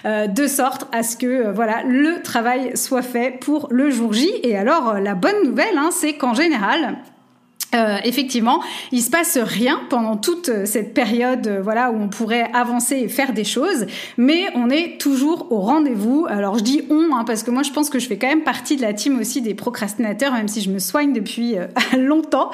de 0.05 0.47
sorte 0.47 0.87
à 0.91 1.03
ce 1.03 1.15
que 1.15 1.51
voilà 1.51 1.83
le 1.83 2.21
travail 2.21 2.71
soit 2.75 3.01
fait 3.01 3.39
pour 3.39 3.67
le 3.71 3.89
jour 3.89 4.13
J. 4.13 4.29
Et 4.43 4.57
alors 4.57 4.95
la 4.99 5.15
bonne 5.15 5.43
nouvelle 5.43 5.77
hein, 5.77 5.84
Hein, 5.85 5.89
c'est 5.91 6.13
qu'en 6.13 6.33
général, 6.33 6.97
euh, 7.75 7.97
effectivement, 8.03 8.61
il 8.91 9.01
se 9.01 9.11
passe 9.11 9.37
rien 9.37 9.81
pendant 9.89 10.17
toute 10.17 10.65
cette 10.65 10.93
période, 10.93 11.45
euh, 11.47 11.61
voilà, 11.61 11.91
où 11.91 12.01
on 12.01 12.07
pourrait 12.07 12.49
avancer 12.53 12.95
et 12.95 13.07
faire 13.07 13.33
des 13.33 13.43
choses, 13.43 13.85
mais 14.17 14.45
on 14.55 14.69
est 14.69 14.99
toujours 14.99 15.51
au 15.51 15.59
rendez-vous. 15.59 16.25
Alors 16.27 16.57
je 16.57 16.63
dis 16.63 16.81
on, 16.89 17.15
hein, 17.15 17.23
parce 17.25 17.43
que 17.43 17.51
moi 17.51 17.61
je 17.63 17.71
pense 17.71 17.89
que 17.89 17.99
je 17.99 18.07
fais 18.07 18.17
quand 18.17 18.27
même 18.27 18.43
partie 18.43 18.77
de 18.77 18.81
la 18.81 18.93
team 18.93 19.19
aussi 19.19 19.41
des 19.41 19.53
procrastinateurs, 19.53 20.31
même 20.31 20.47
si 20.47 20.61
je 20.61 20.71
me 20.71 20.79
soigne 20.79 21.13
depuis 21.13 21.57
euh, 21.57 21.67
longtemps. 21.97 22.49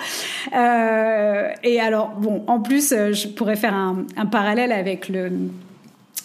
et 0.52 1.80
alors 1.80 2.10
bon, 2.18 2.44
en 2.48 2.60
plus, 2.60 2.90
je 2.90 3.28
pourrais 3.30 3.56
faire 3.56 3.74
un, 3.74 4.06
un 4.18 4.26
parallèle 4.26 4.74
avec 4.74 5.08
le 5.08 5.32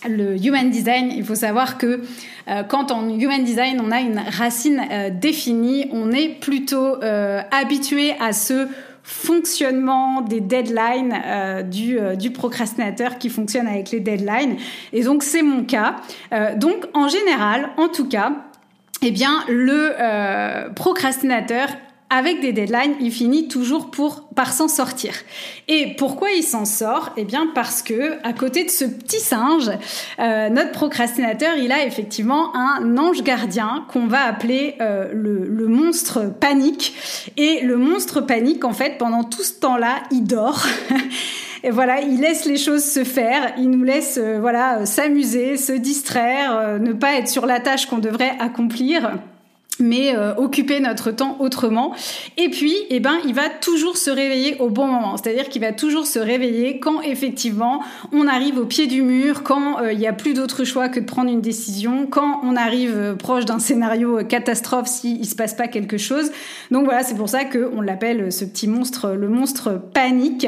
le 0.08 0.36
human 0.36 0.70
design, 0.70 1.10
il 1.14 1.24
faut 1.24 1.34
savoir 1.34 1.78
que 1.78 2.02
euh, 2.48 2.62
quand 2.62 2.90
en 2.90 3.08
human 3.08 3.42
design 3.44 3.80
on 3.84 3.90
a 3.90 4.00
une 4.00 4.18
racine 4.18 4.82
euh, 4.90 5.10
définie, 5.10 5.86
on 5.92 6.12
est 6.12 6.28
plutôt 6.28 7.02
euh, 7.02 7.40
habitué 7.50 8.14
à 8.20 8.32
ce 8.32 8.68
fonctionnement 9.02 10.20
des 10.20 10.40
deadlines 10.40 11.14
du, 11.70 12.30
procrastinateur 12.32 13.18
qui 13.18 13.30
fonctionne 13.30 13.68
avec 13.68 13.92
les 13.92 14.00
deadlines. 14.00 14.56
Et 14.92 15.04
donc 15.04 15.22
c'est 15.22 15.42
mon 15.42 15.62
cas. 15.62 15.94
donc 16.56 16.86
en 16.92 17.06
général, 17.06 17.68
en 17.76 17.86
tout 17.86 18.08
cas, 18.08 18.32
eh 19.02 19.12
bien 19.12 19.44
le 19.46 20.72
procrastinateur 20.74 21.68
avec 22.08 22.40
des 22.40 22.52
deadlines, 22.52 22.94
il 23.00 23.10
finit 23.10 23.48
toujours 23.48 23.90
pour 23.90 24.28
par 24.36 24.52
s'en 24.52 24.68
sortir. 24.68 25.12
Et 25.66 25.94
pourquoi 25.98 26.30
il 26.30 26.44
s'en 26.44 26.64
sort? 26.64 27.10
Eh 27.16 27.24
bien 27.24 27.48
parce 27.54 27.82
que 27.82 28.12
à 28.22 28.32
côté 28.32 28.64
de 28.64 28.70
ce 28.70 28.84
petit 28.84 29.18
singe, 29.18 29.70
euh, 30.20 30.48
notre 30.48 30.70
procrastinateur, 30.70 31.56
il 31.56 31.72
a 31.72 31.84
effectivement 31.84 32.54
un 32.54 32.96
ange 32.96 33.22
gardien 33.22 33.86
qu'on 33.92 34.06
va 34.06 34.24
appeler 34.24 34.76
euh, 34.80 35.10
le, 35.12 35.46
le, 35.46 35.66
monstre 35.66 36.32
panique. 36.38 36.94
Et 37.36 37.62
le 37.62 37.76
monstre 37.76 38.20
panique, 38.20 38.64
en 38.64 38.72
fait, 38.72 38.98
pendant 38.98 39.24
tout 39.24 39.42
ce 39.42 39.54
temps-là, 39.54 40.02
il 40.12 40.22
dort. 40.22 40.64
Et 41.64 41.70
voilà, 41.70 42.00
il 42.02 42.20
laisse 42.20 42.44
les 42.44 42.58
choses 42.58 42.84
se 42.84 43.02
faire, 43.02 43.54
il 43.58 43.70
nous 43.70 43.82
laisse 43.82 44.20
euh, 44.22 44.38
voilà 44.40 44.86
s'amuser, 44.86 45.56
se 45.56 45.72
distraire, 45.72 46.78
ne 46.78 46.92
pas 46.92 47.14
être 47.14 47.28
sur 47.28 47.46
la 47.46 47.58
tâche 47.58 47.86
qu'on 47.86 47.98
devrait 47.98 48.36
accomplir 48.38 49.18
mais 49.78 50.14
euh, 50.14 50.34
occuper 50.36 50.80
notre 50.80 51.10
temps 51.10 51.36
autrement. 51.40 51.94
Et 52.36 52.48
puis, 52.48 52.74
eh 52.90 53.00
ben, 53.00 53.16
il 53.26 53.34
va 53.34 53.48
toujours 53.48 53.96
se 53.96 54.10
réveiller 54.10 54.56
au 54.58 54.68
bon 54.68 54.86
moment. 54.86 55.16
C'est-à-dire 55.16 55.48
qu'il 55.48 55.60
va 55.60 55.72
toujours 55.72 56.06
se 56.06 56.18
réveiller 56.18 56.78
quand 56.78 57.02
effectivement 57.02 57.82
on 58.12 58.26
arrive 58.26 58.58
au 58.58 58.64
pied 58.64 58.86
du 58.86 59.02
mur, 59.02 59.42
quand 59.42 59.80
euh, 59.80 59.92
il 59.92 59.98
n'y 59.98 60.06
a 60.06 60.12
plus 60.12 60.34
d'autre 60.34 60.64
choix 60.64 60.88
que 60.88 61.00
de 61.00 61.04
prendre 61.04 61.30
une 61.30 61.40
décision, 61.40 62.06
quand 62.06 62.40
on 62.42 62.56
arrive 62.56 62.94
euh, 62.96 63.14
proche 63.14 63.44
d'un 63.44 63.58
scénario 63.58 64.24
catastrophe 64.24 64.88
s'il 64.88 65.20
ne 65.20 65.24
se 65.24 65.34
passe 65.34 65.54
pas 65.54 65.68
quelque 65.68 65.98
chose. 65.98 66.30
Donc 66.70 66.84
voilà, 66.84 67.02
c'est 67.02 67.16
pour 67.16 67.28
ça 67.28 67.44
qu'on 67.44 67.80
l'appelle 67.80 68.32
ce 68.32 68.44
petit 68.44 68.68
monstre, 68.68 69.10
le 69.10 69.28
monstre 69.28 69.80
panique. 69.92 70.46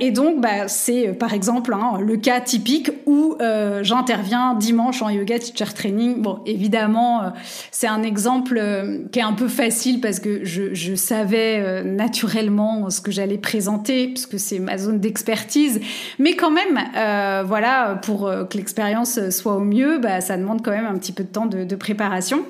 et 0.00 0.10
donc, 0.10 0.40
bah, 0.40 0.68
c'est 0.68 1.08
par 1.18 1.34
exemple 1.34 1.74
hein, 1.74 1.98
le 2.00 2.16
cas 2.16 2.40
typique 2.40 2.90
où 3.06 3.36
j'interviens 3.82 4.54
dimanche 4.54 5.02
en 5.02 5.08
yoga 5.08 5.38
teacher 5.38 5.72
training. 5.74 6.20
Bon, 6.20 6.40
évidemment, 6.46 7.32
c'est 7.70 7.86
un 7.86 8.02
exemple 8.02 8.27
euh, 8.52 9.04
qui 9.10 9.18
est 9.18 9.22
un 9.22 9.32
peu 9.32 9.48
facile 9.48 10.00
parce 10.00 10.20
que 10.20 10.44
je, 10.44 10.94
savais 10.94 11.60
euh, 11.60 11.82
naturellement 11.82 12.90
ce 12.90 13.00
que 13.00 13.10
j'allais 13.10 13.38
présenter 13.38 14.08
puisque 14.08 14.38
c'est 14.38 14.58
ma 14.58 14.78
zone 14.78 15.00
d'expertise. 15.00 15.80
Mais 16.18 16.34
quand 16.34 16.50
même, 16.50 16.78
euh, 16.96 17.44
voilà, 17.46 18.00
pour 18.02 18.30
que 18.50 18.56
l'expérience 18.56 19.30
soit 19.30 19.54
au 19.56 19.60
mieux, 19.60 19.98
bah, 19.98 20.20
ça 20.20 20.36
demande 20.36 20.62
quand 20.62 20.72
même 20.72 20.86
un 20.86 20.98
petit 20.98 21.12
peu 21.12 21.24
de 21.24 21.28
temps 21.28 21.46
de 21.46 21.76
préparation. 21.76 22.44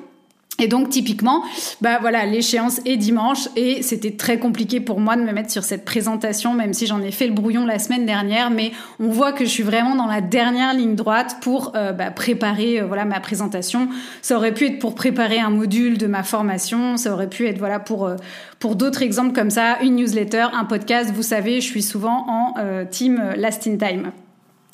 Et 0.61 0.67
donc 0.67 0.89
typiquement, 0.89 1.45
bah 1.81 1.99
voilà, 2.01 2.27
l'échéance 2.27 2.81
est 2.85 2.97
dimanche 2.97 3.49
et 3.55 3.83
c'était 3.83 4.17
très 4.17 4.41
compliqué 4.41 4.81
pour 4.81 4.99
moi 4.99 5.15
de 5.15 5.23
me 5.23 5.31
mettre 5.31 5.53
sur 5.53 5.63
cette 5.63 5.85
présentation, 5.85 6.53
même 6.53 6.73
si 6.73 6.87
j'en 6.87 7.01
ai 7.01 7.13
fait 7.13 7.29
le 7.29 7.33
brouillon 7.33 7.65
la 7.65 7.79
semaine 7.79 8.07
dernière. 8.07 8.51
Mais 8.51 8.73
on 8.99 9.09
voit 9.09 9.33
que 9.33 9.45
je 9.45 9.51
suis 9.51 9.63
vraiment 9.63 9.95
dans 9.95 10.07
la 10.07 10.21
dernière 10.21 10.75
ligne 10.75 10.97
droite 10.97 11.37
pour 11.43 11.73
euh, 11.77 11.93
bah, 11.93 12.11
préparer 12.11 12.81
euh, 12.81 12.87
voilà 12.87 13.05
ma 13.05 13.21
présentation. 13.21 13.89
Ça 14.21 14.37
aurait 14.37 14.53
pu 14.53 14.67
être 14.67 14.81
pour 14.81 14.97
préparer 14.97 15.39
un 15.39 15.51
module 15.51 15.97
de 15.97 16.09
ma 16.09 16.25
formation, 16.25 16.97
ça 16.97 17.13
aurait 17.13 17.31
pu 17.31 17.47
être 17.47 17.59
voilà 17.59 17.79
pour 17.79 18.07
euh, 18.07 18.17
pour 18.59 18.75
d'autres 18.75 19.03
exemples 19.03 19.33
comme 19.33 19.51
ça, 19.51 19.79
une 19.83 19.95
newsletter, 19.95 20.47
un 20.53 20.65
podcast. 20.65 21.13
Vous 21.15 21.23
savez, 21.23 21.61
je 21.61 21.67
suis 21.67 21.83
souvent 21.83 22.27
en 22.29 22.55
team 22.91 23.23
Last 23.37 23.69
in 23.69 23.77
Time. 23.77 24.11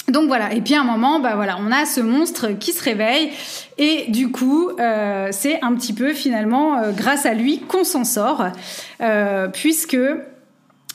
Donc 0.09 0.27
voilà, 0.27 0.53
et 0.53 0.61
puis 0.61 0.75
à 0.75 0.83
un 0.83 0.85
moment, 0.85 1.19
bah 1.19 1.35
voilà, 1.35 1.57
on 1.59 1.73
a 1.73 1.87
ce 1.87 2.01
monstre 2.01 2.49
qui 2.59 2.73
se 2.73 2.85
réveille, 2.85 3.31
et 3.79 4.05
du 4.09 4.31
coup, 4.31 4.71
euh, 4.79 5.29
c'est 5.31 5.63
un 5.63 5.75
petit 5.75 5.95
peu 5.95 6.13
finalement 6.13 6.77
euh, 6.77 6.93
grâce 6.93 7.25
à 7.25 7.33
lui 7.33 7.61
qu'on 7.61 7.85
s'en 7.85 8.05
sort, 8.05 8.45
euh, 9.01 9.49
puisque 9.49 9.97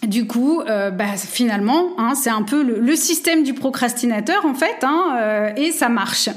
du 0.08 0.28
coup, 0.28 0.62
euh, 0.62 0.92
bah, 0.92 1.18
finalement, 1.18 1.90
hein, 1.98 2.14
c'est 2.16 2.30
un 2.30 2.44
peu 2.44 2.64
le, 2.64 2.96
système 2.96 3.44
du 3.44 3.54
procrastinateur 3.54 4.46
en 4.46 4.54
fait, 4.54 4.84
hein, 4.84 5.18
euh, 5.20 5.50
et 5.58 5.72
ça 5.72 5.90
marche. 5.90 6.30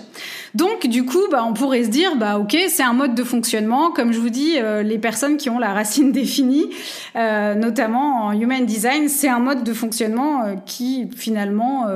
Donc, 0.55 0.87
du 0.89 1.05
coup, 1.05 1.23
bah, 1.31 1.45
on 1.47 1.55
pourrait 1.55 1.85
se 1.85 1.89
dire, 1.89 2.17
bah, 2.17 2.39
ok, 2.39 2.57
c'est 2.69 2.83
un 2.83 2.93
mode 2.93 3.15
de 3.15 3.23
fonctionnement. 3.23 3.91
Comme 3.91 4.13
je 4.13 4.19
vous 4.19 4.31
dis, 4.31 4.57
euh, 4.59 4.83
les 4.83 4.99
personnes 4.99 5.37
qui 5.37 5.49
ont 5.49 5.59
la 5.61 5.73
racine 5.73 6.11
définie, 6.13 6.71
notamment 7.15 8.27
en 8.27 8.33
human 8.33 8.67
design, 8.67 9.09
c'est 9.09 9.29
un 9.29 9.39
mode 9.39 9.63
de 9.63 9.73
fonctionnement 9.73 10.57
qui 10.67 11.09
finalement 11.17 11.87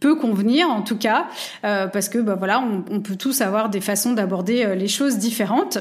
peut 0.00 0.16
convenir 0.16 0.68
en 0.68 0.82
tout 0.82 0.98
cas, 0.98 1.26
parce 1.62 2.08
que 2.08 2.18
bah, 2.18 2.34
voilà, 2.36 2.60
on, 2.60 2.84
on, 2.90 3.00
peut 3.00 3.16
tous 3.16 3.40
avoir 3.40 3.70
des 3.70 3.80
façons 3.80 4.12
d'aborder 4.12 4.76
les 4.76 4.88
choses 4.88 5.18
différentes. 5.18 5.78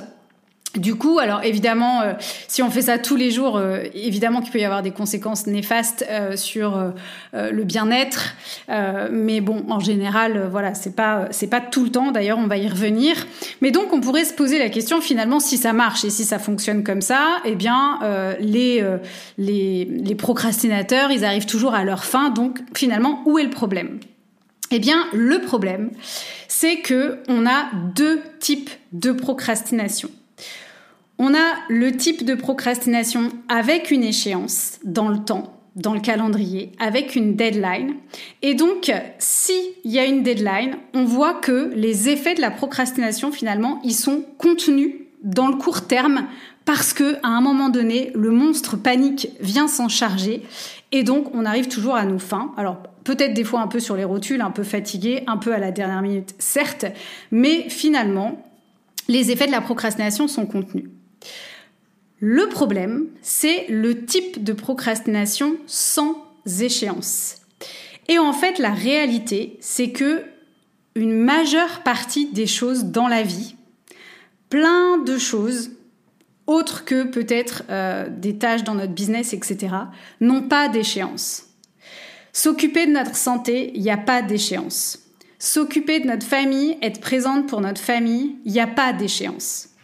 Du 0.76 0.96
coup, 0.96 1.20
alors 1.20 1.44
évidemment, 1.44 2.02
euh, 2.02 2.14
si 2.48 2.62
on 2.62 2.70
fait 2.70 2.84
ça 2.84 2.98
tous 2.98 3.16
les 3.16 3.32
jours, 3.32 3.56
euh, 3.56 3.84
évidemment 3.94 4.42
qu'il 4.42 4.52
peut 4.52 4.60
y 4.60 4.66
avoir 4.66 4.82
des 4.82 4.92
conséquences 4.92 5.48
néfastes 5.48 6.06
euh, 6.10 6.36
sur 6.36 6.94
le 7.34 7.64
bien-être. 7.64 8.36
mais 9.12 9.42
bon, 9.42 9.66
en 9.70 9.80
général, 9.80 10.48
voilà, 10.50 10.74
c'est 10.74 10.96
pas 10.96 11.30
pas 11.50 11.62
tout 11.62 11.84
le 11.84 11.92
temps. 11.92 12.12
D'ailleurs, 12.12 12.38
on 12.38 12.48
va 12.48 12.58
y 12.58 12.68
revenir. 12.68 13.16
Mais 13.62 13.72
donc, 13.72 13.94
on 13.94 14.02
pourrait 14.02 14.26
se 14.26 14.34
poser 14.34 14.60
la 14.60 14.70
question 14.70 15.02
finalement 15.02 15.40
si 15.40 15.58
ça 15.58 15.74
marche 15.74 16.04
et 16.04 16.10
si 16.10 16.24
ça 16.24 16.40
fonctionne 16.40 16.84
comme 16.84 17.02
ça, 17.02 17.38
eh 17.46 17.56
bien, 17.56 18.00
les 18.40 20.16
procrastinateurs, 20.18 21.12
ils 21.12 21.24
arrivent 21.26 21.46
toujours 21.46 21.76
à 21.76 21.84
leur 21.84 22.04
fin. 22.04 22.30
Donc, 22.30 22.60
finalement, 22.74 23.22
où 23.26 23.38
est 23.38 23.44
le 23.44 23.50
problème? 23.50 24.00
Eh 24.72 24.80
bien, 24.80 25.06
le 25.14 25.40
problème, 25.42 25.92
c'est 26.48 26.78
que 26.78 27.20
on 27.28 27.46
a 27.46 27.68
deux 27.96 28.22
types 28.40 28.72
de 28.94 29.12
procrastination. 29.12 30.10
On 31.18 31.34
a 31.34 31.54
le 31.70 31.96
type 31.96 32.26
de 32.26 32.36
procrastination 32.36 33.30
avec 33.48 33.92
une 33.92 34.04
échéance 34.04 34.80
dans 34.84 35.08
le 35.08 35.20
temps, 35.20 35.60
dans 35.76 35.94
le 35.94 36.02
calendrier, 36.02 36.74
avec 36.80 37.16
une 37.16 37.36
deadline. 37.36 37.96
Et 38.42 38.54
donc, 38.54 38.92
s'il 39.18 39.66
y 39.86 39.98
a 39.98 40.06
une 40.06 40.24
deadline, 40.24 40.78
on 40.94 41.06
voit 41.06 41.36
que 41.36 41.72
les 41.76 42.10
effets 42.10 42.36
de 42.36 42.42
la 42.42 42.52
procrastination, 42.52 43.32
finalement, 43.32 43.80
ils 43.84 43.94
sont 43.94 44.26
contenus 44.38 44.94
dans 45.24 45.48
le 45.48 45.56
court 45.56 45.88
terme 45.88 46.28
parce 46.66 46.94
que 46.94 47.16
à 47.24 47.30
un 47.30 47.42
moment 47.42 47.70
donné, 47.70 48.12
le 48.16 48.32
monstre 48.32 48.76
panique 48.76 49.30
vient 49.40 49.68
s'en 49.68 49.88
charger 49.88 50.42
et 50.92 51.04
donc 51.04 51.34
on 51.34 51.46
arrive 51.46 51.68
toujours 51.68 51.96
à 51.96 52.06
nos 52.06 52.20
fins. 52.20 52.52
Alors 52.58 52.78
peut-être 53.04 53.34
des 53.34 53.44
fois 53.44 53.62
un 53.62 53.68
peu 53.68 53.80
sur 53.80 53.96
les 53.96 54.04
rotules, 54.04 54.42
un 54.42 54.52
peu 54.52 54.64
fatigué, 54.64 55.24
un 55.28 55.38
peu 55.38 55.54
à 55.54 55.60
la 55.60 55.72
dernière 55.72 56.02
minute, 56.02 56.36
certes, 56.40 56.86
mais 57.32 57.70
finalement, 57.70 58.44
les 59.08 59.32
effets 59.32 59.48
de 59.48 59.52
la 59.52 59.62
procrastination 59.62 60.28
sont 60.28 60.46
contenus. 60.46 60.86
Le 62.28 62.50
problème, 62.50 63.06
c'est 63.22 63.68
le 63.70 64.04
type 64.04 64.44
de 64.44 64.52
procrastination 64.52 65.58
sans 65.68 66.26
échéance. 66.60 67.36
Et 68.08 68.18
en 68.18 68.34
fait, 68.34 68.58
la 68.58 68.72
réalité, 68.72 69.58
c'est 69.60 69.92
que 69.92 70.24
une 70.96 71.16
majeure 71.16 71.84
partie 71.84 72.26
des 72.26 72.48
choses 72.48 72.86
dans 72.86 73.08
la 73.08 73.22
vie, 73.22 73.56
plein 74.50 74.98
de 74.98 75.20
choses, 75.20 75.70
autres 76.48 76.84
que 76.84 77.04
peut-être 77.04 77.62
euh, 77.70 78.10
des 78.10 78.40
tâches 78.40 78.64
dans 78.64 78.74
notre 78.74 78.94
business, 78.94 79.32
etc., 79.32 79.76
n'ont 80.20 80.48
pas 80.48 80.68
d'échéance. 80.68 81.44
S'occuper 82.34 82.88
de 82.88 82.92
notre 82.94 83.16
santé, 83.16 83.72
il 83.76 83.84
n'y 83.84 83.92
a 83.92 83.98
pas 83.98 84.24
d'échéance. 84.24 85.12
S'occuper 85.38 86.00
de 86.00 86.08
notre 86.08 86.26
famille, 86.26 86.80
être 86.82 87.02
présente 87.02 87.48
pour 87.48 87.62
notre 87.62 87.82
famille, 87.82 88.38
il 88.46 88.52
n'y 88.52 88.60
a 88.60 88.66
pas 88.66 88.94
d'échéance. 88.94 89.75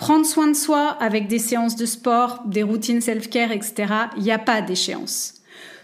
Prendre 0.00 0.24
soin 0.24 0.46
de 0.46 0.54
soi 0.54 0.96
avec 0.98 1.28
des 1.28 1.38
séances 1.38 1.76
de 1.76 1.84
sport, 1.84 2.40
des 2.46 2.62
routines 2.62 3.02
self-care, 3.02 3.52
etc., 3.52 3.92
il 4.16 4.22
n'y 4.22 4.32
a 4.32 4.38
pas 4.38 4.62
d'échéance. 4.62 5.34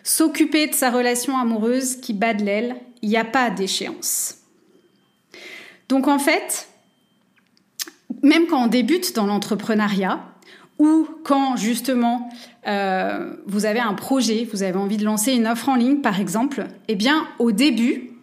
S'occuper 0.04 0.68
de 0.68 0.74
sa 0.74 0.90
relation 0.90 1.36
amoureuse 1.36 1.96
qui 1.96 2.14
bat 2.14 2.32
de 2.32 2.42
l'aile, 2.42 2.76
il 3.02 3.10
n'y 3.10 3.18
a 3.18 3.26
pas 3.26 3.50
d'échéance. 3.50 4.36
Donc 5.90 6.08
en 6.08 6.18
fait, 6.18 6.66
même 8.22 8.46
quand 8.46 8.64
on 8.64 8.68
débute 8.68 9.14
dans 9.14 9.26
l'entrepreneuriat, 9.26 10.24
ou 10.78 11.06
quand 11.22 11.56
justement 11.56 12.30
euh, 12.66 13.34
vous 13.46 13.66
avez 13.66 13.80
un 13.80 13.92
projet, 13.92 14.48
vous 14.50 14.62
avez 14.62 14.78
envie 14.78 14.96
de 14.96 15.04
lancer 15.04 15.32
une 15.32 15.46
offre 15.46 15.68
en 15.68 15.74
ligne 15.74 16.00
par 16.00 16.18
exemple, 16.18 16.68
eh 16.88 16.94
bien 16.94 17.28
au 17.38 17.52
début, 17.52 18.15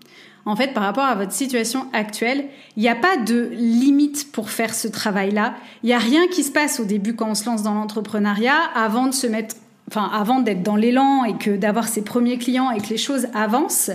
en 0.46 0.56
fait, 0.56 0.74
par 0.74 0.84
rapport 0.84 1.06
à 1.06 1.16
votre 1.16 1.32
situation 1.32 1.88
actuelle, 1.94 2.46
il 2.76 2.84
n'y 2.84 2.90
a 2.90 2.96
pas 2.96 3.18
de 3.18 3.50
limite 3.54 4.32
pour 4.32 4.50
faire 4.50 4.74
ce 4.74 4.88
travail-là. 4.88 5.54
Il 5.84 5.88
n'y 5.88 5.94
a 5.94 6.00
rien 6.00 6.28
qui 6.28 6.44
se 6.44 6.52
passe 6.52 6.80
au 6.80 6.86
début 6.86 7.16
quand 7.16 7.30
on 7.30 7.36
se 7.36 7.46
lance 7.46 7.64
dans 7.64 7.74
l'entrepreneuriat 7.74 8.60
avant 8.76 9.08
de 9.08 9.14
se 9.14 9.26
mettre, 9.26 9.56
enfin, 9.90 10.10
avant 10.14 10.40
d'être 10.40 10.62
dans 10.62 10.76
l'élan 10.76 11.24
et 11.24 11.38
que 11.38 11.52
d'avoir 11.52 11.88
ses 11.88 12.04
premiers 12.04 12.38
clients 12.38 12.72
et 12.72 12.82
que 12.82 12.90
les 12.90 12.98
choses 12.98 13.28
avancent. 13.34 13.92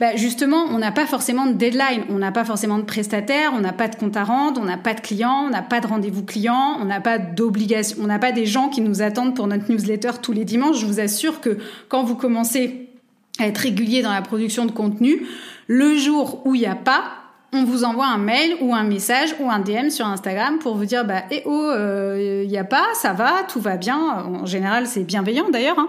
Bah 0.00 0.16
justement, 0.16 0.64
on 0.70 0.78
n'a 0.78 0.92
pas 0.92 1.06
forcément 1.06 1.46
de 1.46 1.52
deadline, 1.52 2.04
on 2.10 2.18
n'a 2.18 2.32
pas 2.32 2.44
forcément 2.44 2.78
de 2.78 2.84
prestataire, 2.84 3.52
on 3.54 3.60
n'a 3.60 3.72
pas 3.72 3.88
de 3.88 3.96
compte 3.96 4.16
à 4.16 4.24
rendre, 4.24 4.60
on 4.60 4.64
n'a 4.64 4.78
pas 4.78 4.94
de 4.94 5.00
clients, 5.00 5.44
on 5.46 5.50
n'a 5.50 5.62
pas 5.62 5.80
de 5.80 5.86
rendez-vous 5.86 6.24
client, 6.24 6.76
on 6.80 6.86
n'a 6.86 7.00
pas 7.00 7.18
d'obligation, 7.18 7.98
on 8.02 8.06
n'a 8.06 8.18
pas 8.18 8.32
des 8.32 8.46
gens 8.46 8.68
qui 8.68 8.80
nous 8.80 9.02
attendent 9.02 9.34
pour 9.34 9.46
notre 9.46 9.70
newsletter 9.70 10.12
tous 10.22 10.32
les 10.32 10.44
dimanches. 10.44 10.78
Je 10.78 10.86
vous 10.86 11.00
assure 11.00 11.40
que 11.40 11.58
quand 11.88 12.02
vous 12.02 12.16
commencez 12.16 12.89
être 13.46 13.58
régulier 13.58 14.02
dans 14.02 14.12
la 14.12 14.22
production 14.22 14.66
de 14.66 14.72
contenu, 14.72 15.26
le 15.66 15.96
jour 15.96 16.42
où 16.46 16.54
il 16.54 16.60
n'y 16.60 16.66
a 16.66 16.74
pas, 16.74 17.04
on 17.52 17.64
vous 17.64 17.84
envoie 17.84 18.06
un 18.06 18.18
mail 18.18 18.56
ou 18.60 18.74
un 18.74 18.84
message 18.84 19.34
ou 19.40 19.50
un 19.50 19.58
DM 19.58 19.90
sur 19.90 20.06
Instagram 20.06 20.58
pour 20.58 20.76
vous 20.76 20.84
dire 20.84 21.04
bah 21.04 21.22
eh 21.30 21.42
oh 21.46 21.72
il 21.72 21.78
euh, 21.78 22.44
y 22.44 22.58
a 22.58 22.64
pas 22.64 22.86
ça 22.94 23.12
va 23.12 23.42
tout 23.48 23.60
va 23.60 23.76
bien. 23.76 23.98
En 23.98 24.46
général 24.46 24.86
c'est 24.86 25.02
bienveillant 25.02 25.48
d'ailleurs 25.50 25.78
hein. 25.78 25.88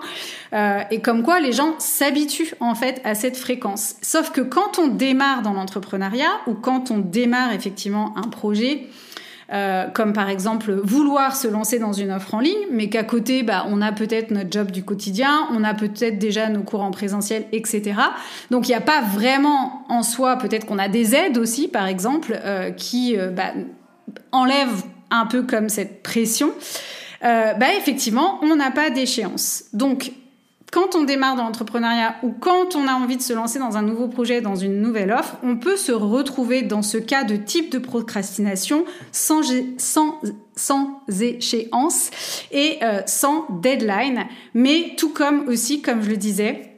euh, 0.54 0.84
et 0.90 1.02
comme 1.02 1.22
quoi 1.24 1.40
les 1.40 1.52
gens 1.52 1.76
s'habituent 1.78 2.56
en 2.60 2.74
fait 2.74 3.00
à 3.04 3.14
cette 3.14 3.38
fréquence. 3.38 3.96
Sauf 4.02 4.32
que 4.32 4.42
quand 4.42 4.80
on 4.80 4.88
démarre 4.88 5.44
dans 5.44 5.54
l'entrepreneuriat 5.54 6.32
ou 6.48 6.54
quand 6.54 6.90
on 6.90 6.98
démarre 6.98 7.54
effectivement 7.54 8.16
un 8.18 8.28
projet 8.28 8.88
euh, 9.54 9.88
comme 9.88 10.14
par 10.14 10.30
exemple 10.30 10.72
vouloir 10.84 11.36
se 11.36 11.48
lancer 11.48 11.78
dans 11.78 11.92
une 11.92 12.12
offre 12.12 12.34
en 12.36 12.40
ligne, 12.40 12.68
mais 12.72 12.90
qu'à 12.90 13.04
côté, 13.04 13.44
bah, 13.44 13.66
on 13.70 13.82
a 13.82 13.92
peut-être 13.92 14.32
notre 14.32 14.52
job 14.52 14.72
du 14.72 14.84
quotidien, 14.84 15.48
on 15.52 15.64
a 15.64 15.74
peut-être 15.74 16.20
déjà 16.20 16.48
nos 16.48 16.64
cours 16.64 16.82
en 16.82 16.92
présentiel, 16.92 17.46
etc. 17.52 17.94
Donc 18.50 18.68
il 18.68 18.72
n'y 18.72 18.78
a 18.78 18.82
pas 18.82 19.02
vraiment 19.02 19.84
en 19.90 20.04
soi, 20.04 20.38
peut-être 20.38 20.66
qu'on 20.66 20.80
a 20.80 20.88
des 20.88 21.16
aides 21.16 21.38
aussi, 21.38 21.68
par 21.68 21.88
exemple, 21.88 22.40
euh, 22.46 22.72
qui 22.72 23.18
euh, 23.18 23.30
bah, 23.30 23.52
enlèvent 24.32 24.84
un 25.10 25.26
peu 25.26 25.44
comme 25.44 25.68
cette 25.68 26.02
pression. 26.02 26.52
bah 27.22 27.74
effectivement, 27.78 28.40
on 28.44 28.56
n'a 28.56 28.72
pas 28.72 28.90
d'échéance. 28.90 29.66
Donc 29.74 30.14
quand 30.72 30.96
on 30.96 31.04
démarre 31.04 31.36
dans 31.36 31.44
l'entrepreneuriat 31.44 32.16
ou 32.24 32.32
quand 32.32 32.78
on 32.78 32.88
a 32.88 32.94
envie 32.94 33.18
de 33.18 33.22
se 33.22 33.34
lancer 33.34 33.60
dans 33.60 33.76
un 33.76 33.82
nouveau 33.82 34.08
projet, 34.08 34.40
dans 34.40 34.56
une 34.56 34.82
nouvelle 34.82 35.12
offre, 35.12 35.36
on 35.44 35.58
peut 35.58 35.76
se 35.76 35.92
retrouver 35.92 36.62
dans 36.62 36.82
ce 36.82 36.98
cas 36.98 37.26
de 37.26 37.36
type 37.36 37.70
de 37.72 37.78
procrastination 37.78 38.86
sans, 39.12 39.42
sans, 39.78 40.22
sans 40.56 41.02
échéance 41.20 42.10
et 42.52 42.80
euh, 42.84 43.02
sans 43.06 43.48
deadline, 43.62 44.28
mais 44.54 44.94
tout 44.98 45.10
comme 45.10 45.50
aussi, 45.50 45.82
comme 45.82 46.02
je 46.02 46.10
le 46.10 46.18
disais, 46.18 46.72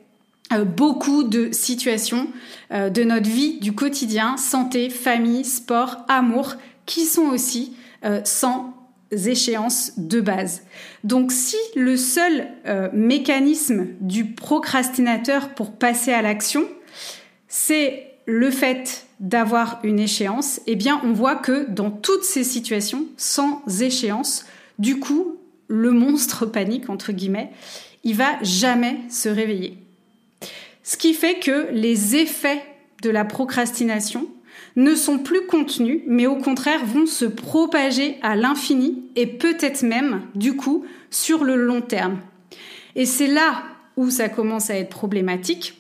euh, 0.52 0.66
beaucoup 0.66 1.24
de 1.24 1.52
situations 1.52 2.28
euh, 2.72 2.90
de 2.90 3.04
notre 3.04 3.30
vie 3.30 3.60
du 3.60 3.74
quotidien, 3.74 4.38
santé, 4.38 4.90
famille, 4.90 5.46
sport, 5.46 5.98
amour, 6.08 6.56
qui 6.88 7.06
sont 7.06 7.28
aussi 7.28 7.78
sans 8.26 8.83
échéances 9.16 9.94
de 9.98 10.22
base. 10.22 10.64
Donc 11.04 11.32
si 11.32 11.58
le 11.76 11.98
seul 11.98 12.48
euh, 12.66 12.90
mécanisme 12.94 13.88
du 14.02 14.26
procrastinateur 14.26 15.50
pour 15.50 15.72
passer 15.72 16.12
à 16.12 16.22
l'action, 16.22 16.66
c'est 17.48 18.08
le 18.26 18.52
fait 18.52 19.06
d'avoir 19.20 19.80
une 19.84 20.00
échéance, 20.00 20.62
eh 20.68 20.76
bien 20.76 21.02
on 21.04 21.14
voit 21.14 21.36
que 21.36 21.70
dans 21.70 21.92
toutes 21.92 22.24
ces 22.24 22.44
situations, 22.44 23.06
sans 23.18 23.62
échéance, 23.82 24.46
du 24.80 25.00
coup, 25.00 25.38
le 25.68 25.92
monstre 25.92 26.46
panique, 26.52 26.90
entre 26.90 27.12
guillemets, 27.12 27.52
il 28.04 28.16
va 28.16 28.42
jamais 28.42 28.98
se 29.10 29.30
réveiller. 29.30 29.78
Ce 30.84 30.98
qui 30.98 31.14
fait 31.14 31.40
que 31.40 31.70
les 31.72 32.16
effets 32.16 32.62
de 33.02 33.10
la 33.10 33.24
procrastination 33.24 34.28
ne 34.76 34.96
sont 34.96 35.20
plus 35.20 35.46
contenus, 35.46 36.02
mais 36.08 36.26
au 36.28 36.36
contraire 36.36 36.86
vont 36.86 37.06
se 37.06 37.26
propager 37.26 38.18
à 38.22 38.36
l'infini 38.36 39.04
et 39.16 39.28
peut-être 39.28 39.84
même, 39.84 40.22
du 40.36 40.56
coup, 40.56 40.86
sur 41.10 41.44
le 41.44 41.56
long 41.56 41.82
terme. 41.82 42.20
Et 42.96 43.06
c'est 43.06 43.28
là 43.28 43.64
où 43.98 44.10
ça 44.10 44.30
commence 44.30 44.70
à 44.70 44.76
être 44.76 44.90
problématique, 44.90 45.76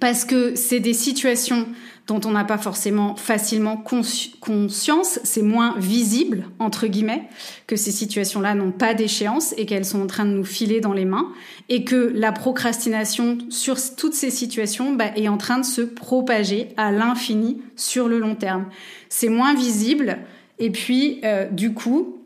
parce 0.00 0.24
que 0.24 0.54
c'est 0.54 0.80
des 0.80 0.94
situations 0.94 1.68
dont 2.06 2.20
on 2.24 2.30
n'a 2.30 2.44
pas 2.44 2.58
forcément 2.58 3.16
facilement 3.16 3.76
conscience, 3.76 5.18
c'est 5.24 5.42
moins 5.42 5.74
visible, 5.78 6.44
entre 6.60 6.86
guillemets, 6.86 7.28
que 7.66 7.74
ces 7.74 7.90
situations-là 7.90 8.54
n'ont 8.54 8.70
pas 8.70 8.94
d'échéance 8.94 9.54
et 9.56 9.66
qu'elles 9.66 9.84
sont 9.84 10.02
en 10.02 10.06
train 10.06 10.24
de 10.24 10.30
nous 10.30 10.44
filer 10.44 10.80
dans 10.80 10.92
les 10.92 11.04
mains, 11.04 11.32
et 11.68 11.84
que 11.84 12.12
la 12.14 12.30
procrastination 12.30 13.38
sur 13.50 13.76
toutes 13.96 14.14
ces 14.14 14.30
situations 14.30 14.92
bah, 14.92 15.10
est 15.16 15.28
en 15.28 15.36
train 15.36 15.58
de 15.58 15.64
se 15.64 15.82
propager 15.82 16.68
à 16.76 16.92
l'infini 16.92 17.60
sur 17.74 18.08
le 18.08 18.20
long 18.20 18.36
terme. 18.36 18.66
C'est 19.08 19.28
moins 19.28 19.54
visible, 19.54 20.18
et 20.60 20.70
puis 20.70 21.20
euh, 21.24 21.48
du 21.50 21.74
coup, 21.74 22.18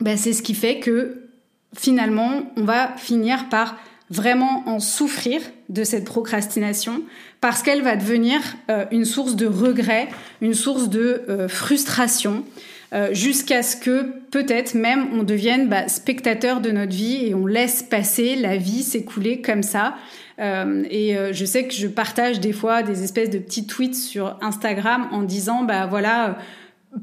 bah, 0.00 0.16
c'est 0.16 0.32
ce 0.32 0.42
qui 0.42 0.54
fait 0.54 0.80
que 0.80 1.28
finalement, 1.76 2.52
on 2.56 2.64
va 2.64 2.96
finir 2.96 3.50
par 3.50 3.76
vraiment 4.10 4.64
en 4.66 4.80
souffrir 4.80 5.40
de 5.68 5.84
cette 5.84 6.04
procrastination 6.04 7.02
parce 7.40 7.62
qu'elle 7.62 7.82
va 7.82 7.96
devenir 7.96 8.40
euh, 8.68 8.84
une 8.90 9.04
source 9.04 9.36
de 9.36 9.46
regret, 9.46 10.08
une 10.42 10.54
source 10.54 10.88
de 10.88 11.22
euh, 11.28 11.48
frustration, 11.48 12.44
euh, 12.92 13.14
jusqu'à 13.14 13.62
ce 13.62 13.76
que 13.76 14.06
peut-être 14.32 14.74
même 14.74 15.06
on 15.12 15.22
devienne 15.22 15.68
bah, 15.68 15.86
spectateur 15.86 16.60
de 16.60 16.72
notre 16.72 16.92
vie 16.92 17.24
et 17.24 17.34
on 17.34 17.46
laisse 17.46 17.84
passer 17.84 18.34
la 18.34 18.56
vie 18.56 18.82
s'écouler 18.82 19.40
comme 19.40 19.62
ça. 19.62 19.94
et 20.40 21.16
je 21.32 21.44
sais 21.44 21.64
que 21.68 21.74
je 21.74 21.86
partage 21.86 22.40
des 22.40 22.54
fois 22.54 22.82
des 22.82 23.04
espèces 23.04 23.28
de 23.28 23.38
petits 23.38 23.66
tweets 23.66 23.94
sur 23.94 24.38
Instagram 24.40 25.06
en 25.12 25.22
disant 25.22 25.64
bah 25.64 25.86
voilà 25.86 26.38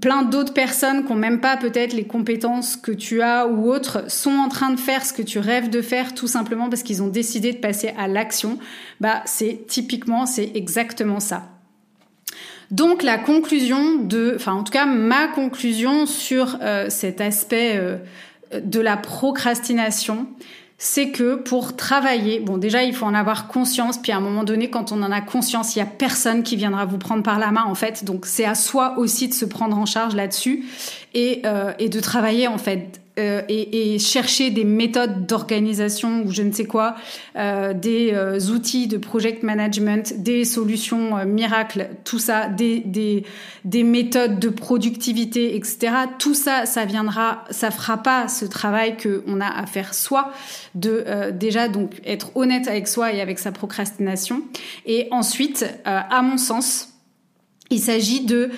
plein 0.02 0.23
d'autres 0.23 0.54
personnes 0.54 1.06
qui 1.06 1.13
n'ont 1.13 1.17
même 1.17 1.39
pas 1.39 1.56
peut-être 1.56 1.93
les 1.93 2.06
compétences 2.06 2.76
que 2.76 2.91
tu 2.91 3.21
as 3.21 3.47
ou 3.47 3.71
autres 3.71 4.12
sont 4.12 4.36
en 4.36 4.50
train 4.50 4.69
de 4.69 4.80
faire 4.80 5.06
ce 5.06 5.13
que 5.13 5.21
tu 5.21 5.39
rêves 5.39 5.69
de 5.69 5.82
faire 5.82 6.13
tout 6.13 6.28
simplement 6.28 6.69
parce 6.69 6.84
qu'ils 6.84 7.02
ont 7.02 7.08
décidé 7.08 7.54
de 7.54 7.58
passer 7.58 7.93
à 7.97 8.08
l'action, 8.08 8.60
bah 9.00 9.21
c'est 9.26 9.65
typiquement 9.67 10.26
c'est 10.26 10.52
exactement 10.56 11.19
ça. 11.19 11.50
Donc 12.69 13.02
la 13.02 13.17
conclusion 13.17 13.95
de, 13.95 14.34
enfin 14.36 14.54
en 14.54 14.63
tout 14.63 14.73
cas 14.73 14.86
ma 14.86 15.30
conclusion 15.30 16.06
sur 16.06 16.58
euh, 16.62 16.89
cet 16.89 17.21
aspect 17.21 17.78
euh, 17.78 17.97
de 18.60 18.82
la 18.82 18.97
procrastination, 18.97 20.28
c'est 20.78 21.10
que 21.10 21.36
pour 21.36 21.76
travailler, 21.76 22.40
bon 22.40 22.58
déjà 22.58 22.84
il 22.84 22.94
faut 22.94 23.06
en 23.06 23.13
avoir 23.13 23.48
conscience, 23.48 23.98
puis 23.98 24.12
à 24.12 24.18
un 24.18 24.20
moment 24.20 24.44
donné 24.44 24.70
quand 24.70 24.92
on 24.92 25.02
en 25.02 25.12
a 25.12 25.22
conscience, 25.22 25.76
il 25.76 25.80
y 25.80 25.82
a 25.82 25.86
personne 25.86 26.44
qui 26.44 26.56
viendra 26.56 26.86
vous 26.86 27.00
prendre 27.00 27.24
par 27.24 27.40
la 27.40 27.52
main 27.52 27.63
en 27.63 27.76
fait, 27.76 28.06
donc 28.06 28.26
c'est 28.26 28.46
à 28.46 28.56
soi 28.56 28.98
aussi 28.98 29.28
de 29.28 29.34
se 29.34 29.46
prendre 29.46 29.78
en 29.78 29.86
charge 29.86 30.16
là-dessus 30.16 30.66
et, 31.13 31.42
euh, 31.46 31.74
et 31.80 31.90
de 31.90 32.00
travailler 32.00 32.48
en 32.48 32.58
fait 32.60 33.02
euh, 33.17 33.41
et, 33.49 33.95
et, 33.95 33.99
chercher 33.99 34.51
des 34.51 34.63
méthodes 34.63 35.25
d'organisation 35.25 36.23
ou 36.23 36.32
je 36.32 36.41
ne 36.41 36.51
sais 36.51 36.65
quoi, 36.65 36.95
euh, 37.36 37.73
des 37.73 38.12
euh, 38.13 38.39
outils 38.51 38.88
de 38.88 38.97
project 38.97 39.43
management, 39.43 40.21
des 40.21 40.45
solutions 40.45 41.17
euh, 41.17 41.25
miracles, 41.25 41.89
tout 42.03 42.19
ça, 42.19 42.47
des, 42.47 42.80
des, 42.80 43.23
des, 43.65 43.84
méthodes 43.84 44.39
de 44.39 44.49
productivité, 44.49 45.56
etc. 45.56 45.93
Tout 46.19 46.34
ça, 46.34 46.65
ça 46.65 46.86
viendra, 46.86 47.43
ça 47.49 47.71
fera 47.71 47.97
pas 47.97 48.27
ce 48.27 48.45
travail 48.45 48.97
que 48.97 49.23
on 49.27 49.41
a 49.41 49.47
à 49.47 49.65
faire 49.65 49.93
soi, 49.93 50.32
de 50.75 51.06
déjà 51.32 51.67
donc 51.69 52.01
être 52.06 52.36
honnête 52.36 52.67
avec 52.67 52.88
soi 52.88 53.13
et 53.13 53.21
avec 53.21 53.39
sa 53.39 53.51
procrastination. 53.51 54.43
Et 54.86 55.08
ensuite, 55.12 55.65
à 55.86 56.21
mon 56.21 56.38
sens, 56.38 56.89
il 57.69 57.80
s'agit 57.80 58.25
de 58.25 58.49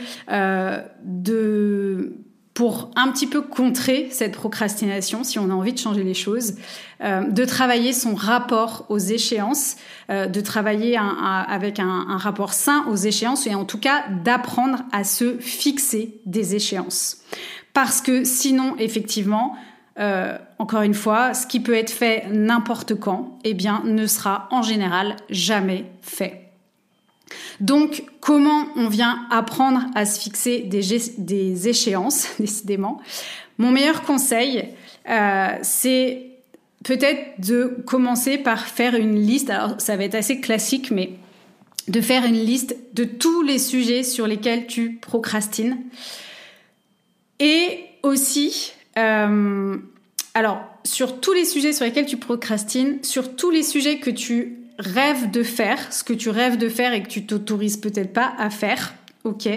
de 1.04 2.14
pour 2.60 2.92
un 2.98 3.10
petit 3.10 3.26
peu 3.26 3.40
contrer 3.40 4.10
cette 4.12 4.34
procrastination, 4.34 5.24
si 5.24 5.40
on 5.40 5.50
a 5.50 5.54
envie 5.54 5.72
de 5.72 5.78
changer 5.78 6.04
les 6.04 6.14
choses, 6.14 6.56
euh, 7.02 7.22
de 7.22 7.46
travailler 7.46 7.94
son 7.94 8.16
rapport 8.16 8.86
aux 8.90 8.98
échéances, 8.98 9.78
euh, 10.10 10.26
de 10.26 10.42
travailler 10.42 10.98
avec 10.98 11.80
un, 11.80 12.18
rapport 12.18 12.52
sain 12.52 12.84
aux 12.90 12.98
échéances 12.98 13.48
et 13.48 13.56
en 13.56 13.64
tout 13.64 13.80
cas 13.80 14.04
d'apprendre 14.26 14.80
à 14.92 15.06
se 15.06 15.38
fixer 15.38 16.20
des 16.26 16.54
échéances. 16.54 17.20
Parce 17.72 18.02
que 18.02 18.26
sinon, 18.26 18.76
effectivement, 18.78 19.56
euh, 19.98 20.38
encore 20.58 20.82
une 20.82 20.94
fois, 20.94 21.34
ce 21.34 21.48
qui 21.48 21.62
peut 21.62 21.76
être 21.76 21.92
fait 21.92 22.28
n'importe 22.30 22.94
quand, 22.94 23.40
eh 23.46 23.54
bien, 23.54 23.84
ne 23.86 24.06
sera 24.06 24.50
en 24.52 24.64
général 24.64 25.16
jamais 25.30 25.86
fait. 26.02 26.49
Donc, 27.60 28.04
comment 28.22 28.68
on 28.76 28.88
vient 28.88 29.26
apprendre 29.32 29.86
à 29.96 30.06
se 30.06 30.20
fixer 30.20 30.60
des, 30.60 31.68
échéances, 31.68 32.30
décidément? 32.40 33.02
Mon 33.58 33.72
meilleur 33.72 34.04
conseil, 34.04 34.70
euh, 35.10 35.48
c'est 35.62 36.28
peut-être 36.84 37.40
de 37.40 37.82
commencer 37.86 38.38
par 38.38 38.68
faire 38.68 38.96
une 38.96 39.20
liste. 39.20 39.50
Alors, 39.50 39.80
ça 39.80 39.98
va 39.98 40.06
être 40.06 40.16
assez 40.16 40.40
classique, 40.40 40.92
mais 40.92 41.12
de 41.88 42.02
faire 42.02 42.24
une 42.26 42.40
liste 42.40 42.76
de 42.94 43.04
tous 43.04 43.42
les 43.42 43.60
sujets 43.60 44.04
sur 44.04 44.28
lesquels 44.28 44.68
tu 44.68 45.00
procrastines. 45.02 45.78
Et 47.40 47.86
aussi, 48.04 48.74
euh, 48.98 49.78
alors, 50.34 50.62
sur 50.84 51.20
tous 51.20 51.34
les 51.34 51.46
sujets 51.46 51.74
sur 51.74 51.86
lesquels 51.86 52.06
tu 52.06 52.18
procrastines, 52.18 53.04
sur 53.04 53.36
tous 53.36 53.50
les 53.50 53.64
sujets 53.64 54.00
que 54.00 54.10
tu 54.10 54.59
rêves 54.80 55.30
de 55.30 55.44
faire, 55.44 55.94
ce 55.94 56.04
que 56.04 56.14
tu 56.14 56.30
rêves 56.30 56.58
de 56.58 56.70
faire 56.70 56.94
et 56.94 57.04
que 57.04 57.10
tu 57.10 57.26
t'autorises 57.26 57.78
peut-être 57.78 58.14
pas 58.14 58.34
à 58.38 58.50
faire, 58.50 58.96
ok 59.24 59.48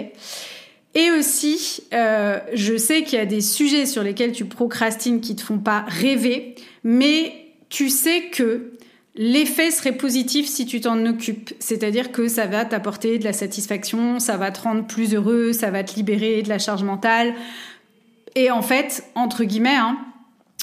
et 0.95 1.09
aussi, 1.11 1.81
euh, 1.93 2.39
je 2.53 2.77
sais 2.77 3.03
qu'il 3.03 3.17
y 3.17 3.21
a 3.21 3.25
des 3.25 3.41
sujets 3.41 3.85
sur 3.85 4.03
lesquels 4.03 4.31
tu 4.31 4.45
procrastines 4.45 5.21
qui 5.21 5.35
te 5.35 5.41
font 5.41 5.57
pas 5.57 5.85
rêver, 5.87 6.55
mais 6.83 7.33
tu 7.69 7.89
sais 7.89 8.25
que 8.31 8.73
l'effet 9.15 9.71
serait 9.71 9.97
positif 9.97 10.47
si 10.47 10.67
tu 10.67 10.81
t'en 10.81 11.03
occupes. 11.07 11.53
C'est-à-dire 11.59 12.11
que 12.11 12.27
ça 12.27 12.45
va 12.45 12.65
t'apporter 12.65 13.17
de 13.17 13.23
la 13.23 13.33
satisfaction, 13.33 14.19
ça 14.19 14.37
va 14.37 14.51
te 14.51 14.61
rendre 14.61 14.85
plus 14.85 15.15
heureux, 15.15 15.51
ça 15.51 15.71
va 15.71 15.83
te 15.83 15.95
libérer 15.95 16.43
de 16.43 16.49
la 16.49 16.59
charge 16.59 16.83
mentale. 16.83 17.33
Et 18.35 18.51
en 18.51 18.61
fait, 18.61 19.03
entre 19.15 19.43
guillemets, 19.45 19.75
hein, 19.75 19.97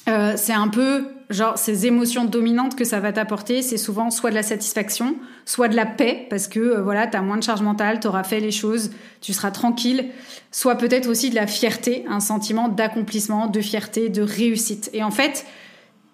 euh, 0.09 0.35
c'est 0.37 0.53
un 0.53 0.69
peu 0.69 1.09
genre 1.31 1.57
ces 1.57 1.87
émotions 1.87 2.25
dominantes 2.25 2.77
que 2.77 2.85
ça 2.85 3.01
va 3.01 3.13
t'apporter, 3.13 3.63
c'est 3.63 3.77
souvent 3.77 4.11
soit 4.11 4.31
de 4.31 4.35
la 4.35 4.43
satisfaction, 4.43 5.17
soit 5.45 5.69
de 5.69 5.77
la 5.77 5.87
paix 5.87 6.27
parce 6.29 6.49
que 6.49 6.61
euh, 6.61 6.83
voilà, 6.83 7.07
tu 7.07 7.17
as 7.17 7.23
moins 7.23 7.39
de 7.39 7.43
charge 7.43 7.63
mentale, 7.63 8.01
tu 8.01 8.09
auras 8.09 8.25
fait 8.25 8.41
les 8.41 8.51
choses, 8.51 8.91
tu 9.21 9.33
seras 9.33 9.51
tranquille, 9.51 10.11
soit 10.51 10.75
peut-être 10.75 11.09
aussi 11.09 11.31
de 11.31 11.37
la 11.37 11.47
fierté, 11.47 12.05
un 12.09 12.21
sentiment 12.21 12.69
d'accomplissement, 12.69 13.47
de 13.47 13.61
fierté, 13.61 14.09
de 14.09 14.23
réussite. 14.23 14.91
Et 14.93 15.03
en 15.03 15.11
fait, 15.11 15.47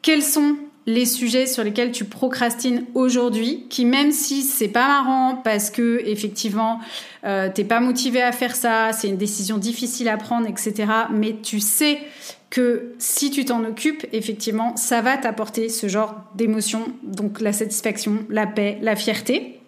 quels 0.02 0.22
sont 0.22 0.56
les 0.86 1.04
sujets 1.04 1.46
sur 1.46 1.64
lesquels 1.64 1.90
tu 1.90 2.04
procrastines 2.04 2.84
aujourd'hui, 2.94 3.66
qui 3.68 3.84
même 3.84 4.12
si 4.12 4.42
c'est 4.42 4.68
pas 4.68 4.86
marrant 4.86 5.40
parce 5.42 5.70
que 5.70 6.00
effectivement 6.06 6.78
euh, 7.24 7.48
t'es 7.52 7.64
pas 7.64 7.80
motivé 7.80 8.22
à 8.22 8.30
faire 8.30 8.54
ça, 8.54 8.92
c'est 8.92 9.08
une 9.08 9.16
décision 9.16 9.58
difficile 9.58 10.08
à 10.08 10.16
prendre, 10.16 10.46
etc. 10.46 10.86
Mais 11.12 11.36
tu 11.42 11.58
sais 11.58 11.98
que 12.50 12.94
si 12.98 13.30
tu 13.30 13.44
t'en 13.44 13.64
occupes, 13.64 14.06
effectivement, 14.12 14.76
ça 14.76 15.02
va 15.02 15.16
t'apporter 15.16 15.68
ce 15.68 15.88
genre 15.88 16.14
d'émotion, 16.36 16.84
donc 17.02 17.40
la 17.40 17.52
satisfaction, 17.52 18.24
la 18.30 18.46
paix, 18.46 18.78
la 18.80 18.94
fierté. 18.94 19.60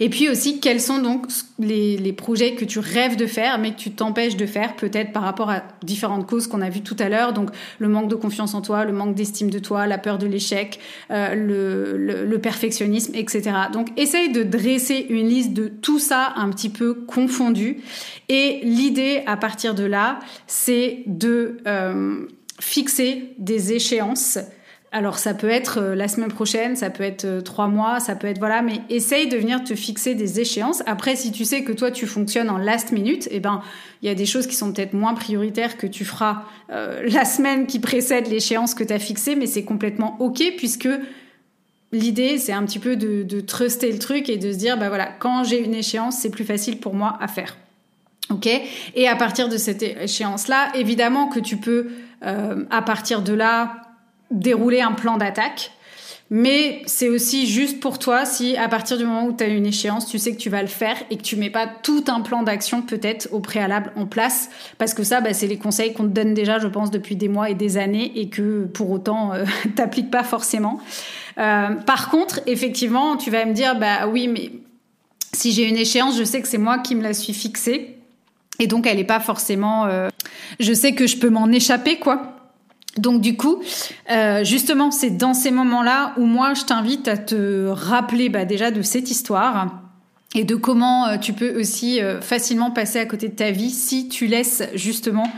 Et 0.00 0.08
puis 0.08 0.28
aussi, 0.28 0.60
quels 0.60 0.80
sont 0.80 0.98
donc 0.98 1.26
les, 1.58 2.12
projets 2.12 2.54
que 2.54 2.64
tu 2.64 2.78
rêves 2.78 3.16
de 3.16 3.26
faire, 3.26 3.58
mais 3.58 3.72
que 3.72 3.78
tu 3.78 3.90
t'empêches 3.90 4.36
de 4.36 4.46
faire, 4.46 4.76
peut-être 4.76 5.12
par 5.12 5.22
rapport 5.22 5.50
à 5.50 5.62
différentes 5.82 6.26
causes 6.26 6.46
qu'on 6.46 6.60
a 6.60 6.70
vues 6.70 6.82
tout 6.82 6.96
à 6.98 7.08
l'heure, 7.08 7.32
donc 7.32 7.50
le 7.78 7.88
manque 7.88 8.08
de 8.08 8.14
confiance 8.14 8.54
en 8.54 8.62
toi, 8.62 8.84
le 8.84 8.92
manque 8.92 9.14
d'estime 9.14 9.50
de 9.50 9.58
toi, 9.58 9.86
la 9.86 9.98
peur 9.98 10.18
de 10.18 10.26
l'échec, 10.26 10.78
euh, 11.10 11.34
le, 11.34 12.24
le, 12.24 12.38
perfectionnisme, 12.38 13.14
etc. 13.14 13.52
Donc 13.72 13.88
essaye 13.98 14.30
de 14.30 14.42
dresser 14.42 15.06
une 15.08 15.28
liste 15.28 15.52
de 15.52 15.68
tout 15.68 15.98
ça 15.98 16.32
un 16.36 16.50
petit 16.50 16.68
peu 16.68 16.94
confondu. 16.94 17.78
Et 18.28 18.60
l'idée 18.62 19.22
à 19.26 19.36
partir 19.36 19.74
de 19.74 19.84
là, 19.84 20.18
c'est 20.46 21.02
de 21.06 21.58
euh, 21.66 22.26
fixer 22.60 23.34
des 23.38 23.72
échéances 23.72 24.38
alors 24.94 25.18
ça 25.18 25.34
peut 25.34 25.50
être 25.50 25.78
euh, 25.78 25.94
la 25.96 26.06
semaine 26.06 26.30
prochaine, 26.30 26.76
ça 26.76 26.88
peut 26.88 27.02
être 27.02 27.24
euh, 27.24 27.40
trois 27.40 27.66
mois, 27.66 27.98
ça 27.98 28.14
peut 28.14 28.28
être 28.28 28.38
voilà, 28.38 28.62
mais 28.62 28.80
essaye 28.88 29.28
de 29.28 29.36
venir 29.36 29.64
te 29.64 29.74
fixer 29.74 30.14
des 30.14 30.38
échéances. 30.38 30.84
Après, 30.86 31.16
si 31.16 31.32
tu 31.32 31.44
sais 31.44 31.64
que 31.64 31.72
toi 31.72 31.90
tu 31.90 32.06
fonctionnes 32.06 32.48
en 32.48 32.58
last 32.58 32.92
minute, 32.92 33.26
eh 33.32 33.40
ben 33.40 33.60
il 34.02 34.06
y 34.06 34.08
a 34.08 34.14
des 34.14 34.24
choses 34.24 34.46
qui 34.46 34.54
sont 34.54 34.72
peut-être 34.72 34.94
moins 34.94 35.14
prioritaires 35.14 35.78
que 35.78 35.88
tu 35.88 36.04
feras 36.04 36.44
euh, 36.70 37.02
la 37.10 37.24
semaine 37.24 37.66
qui 37.66 37.80
précède 37.80 38.28
l'échéance 38.28 38.74
que 38.74 38.84
tu 38.84 38.92
as 38.92 39.00
fixée, 39.00 39.34
mais 39.34 39.48
c'est 39.48 39.64
complètement 39.64 40.16
ok 40.20 40.40
puisque 40.56 40.88
l'idée 41.90 42.38
c'est 42.38 42.52
un 42.52 42.62
petit 42.64 42.78
peu 42.78 42.94
de, 42.94 43.40
truster 43.40 43.90
le 43.90 43.98
truc 43.98 44.28
et 44.28 44.36
de 44.36 44.52
se 44.52 44.58
dire 44.58 44.78
bah 44.78 44.90
voilà 44.90 45.06
quand 45.06 45.42
j'ai 45.42 45.58
une 45.58 45.74
échéance 45.74 46.18
c'est 46.18 46.30
plus 46.30 46.44
facile 46.44 46.78
pour 46.78 46.94
moi 46.94 47.18
à 47.20 47.26
faire. 47.26 47.56
Ok? 48.30 48.48
Et 48.94 49.08
à 49.08 49.16
partir 49.16 49.48
de 49.48 49.56
cette 49.56 49.82
échéance-là, 49.82 50.70
évidemment 50.76 51.26
que 51.26 51.40
tu 51.40 51.58
peux, 51.58 51.88
à 52.22 52.80
partir 52.80 53.20
de 53.20 53.34
là, 53.34 53.83
dérouler 54.34 54.80
un 54.80 54.92
plan 54.92 55.16
d'attaque. 55.16 55.70
Mais 56.30 56.82
c'est 56.86 57.10
aussi 57.10 57.46
juste 57.46 57.80
pour 57.80 57.98
toi 57.98 58.24
si 58.24 58.56
à 58.56 58.68
partir 58.68 58.96
du 58.96 59.04
moment 59.04 59.26
où 59.26 59.32
tu 59.32 59.44
as 59.44 59.46
une 59.46 59.66
échéance, 59.66 60.06
tu 60.06 60.18
sais 60.18 60.32
que 60.32 60.38
tu 60.38 60.48
vas 60.48 60.62
le 60.62 60.68
faire 60.68 60.96
et 61.10 61.16
que 61.16 61.22
tu 61.22 61.36
mets 61.36 61.50
pas 61.50 61.66
tout 61.66 62.04
un 62.08 62.22
plan 62.22 62.42
d'action 62.42 62.80
peut-être 62.82 63.28
au 63.30 63.40
préalable 63.40 63.92
en 63.94 64.06
place. 64.06 64.48
Parce 64.78 64.94
que 64.94 65.04
ça, 65.04 65.20
bah, 65.20 65.34
c'est 65.34 65.46
les 65.46 65.58
conseils 65.58 65.92
qu'on 65.92 66.04
te 66.04 66.08
donne 66.08 66.32
déjà, 66.32 66.58
je 66.58 66.66
pense, 66.66 66.90
depuis 66.90 67.14
des 67.14 67.28
mois 67.28 67.50
et 67.50 67.54
des 67.54 67.76
années 67.76 68.10
et 68.16 68.30
que 68.30 68.64
pour 68.64 68.90
autant, 68.90 69.34
euh, 69.34 69.44
t'appliques 69.76 70.10
pas 70.10 70.24
forcément. 70.24 70.80
Euh, 71.38 71.70
par 71.74 72.10
contre, 72.10 72.40
effectivement, 72.46 73.16
tu 73.16 73.30
vas 73.30 73.44
me 73.44 73.52
dire, 73.52 73.78
bah 73.78 74.08
oui, 74.08 74.26
mais 74.26 74.50
si 75.34 75.52
j'ai 75.52 75.68
une 75.68 75.76
échéance, 75.76 76.16
je 76.16 76.24
sais 76.24 76.40
que 76.40 76.48
c'est 76.48 76.58
moi 76.58 76.78
qui 76.78 76.94
me 76.94 77.02
la 77.02 77.12
suis 77.12 77.34
fixée. 77.34 77.98
Et 78.58 78.66
donc, 78.66 78.86
elle 78.86 78.96
n'est 78.96 79.04
pas 79.04 79.20
forcément... 79.20 79.84
Euh, 79.86 80.08
je 80.58 80.72
sais 80.72 80.94
que 80.94 81.06
je 81.06 81.18
peux 81.18 81.30
m'en 81.30 81.50
échapper, 81.52 81.98
quoi. 81.98 82.34
Donc 82.98 83.20
du 83.20 83.36
coup, 83.36 83.60
euh, 84.10 84.44
justement, 84.44 84.90
c'est 84.90 85.10
dans 85.10 85.34
ces 85.34 85.50
moments-là 85.50 86.14
où 86.16 86.24
moi, 86.24 86.54
je 86.54 86.64
t'invite 86.64 87.08
à 87.08 87.16
te 87.16 87.66
rappeler 87.68 88.28
bah, 88.28 88.44
déjà 88.44 88.70
de 88.70 88.82
cette 88.82 89.10
histoire 89.10 89.80
et 90.36 90.44
de 90.44 90.54
comment 90.54 91.06
euh, 91.06 91.16
tu 91.16 91.32
peux 91.32 91.58
aussi 91.58 92.00
euh, 92.00 92.20
facilement 92.20 92.70
passer 92.70 92.98
à 92.98 93.06
côté 93.06 93.28
de 93.28 93.34
ta 93.34 93.50
vie 93.50 93.70
si 93.70 94.08
tu 94.08 94.26
laisses 94.26 94.62
justement 94.74 95.30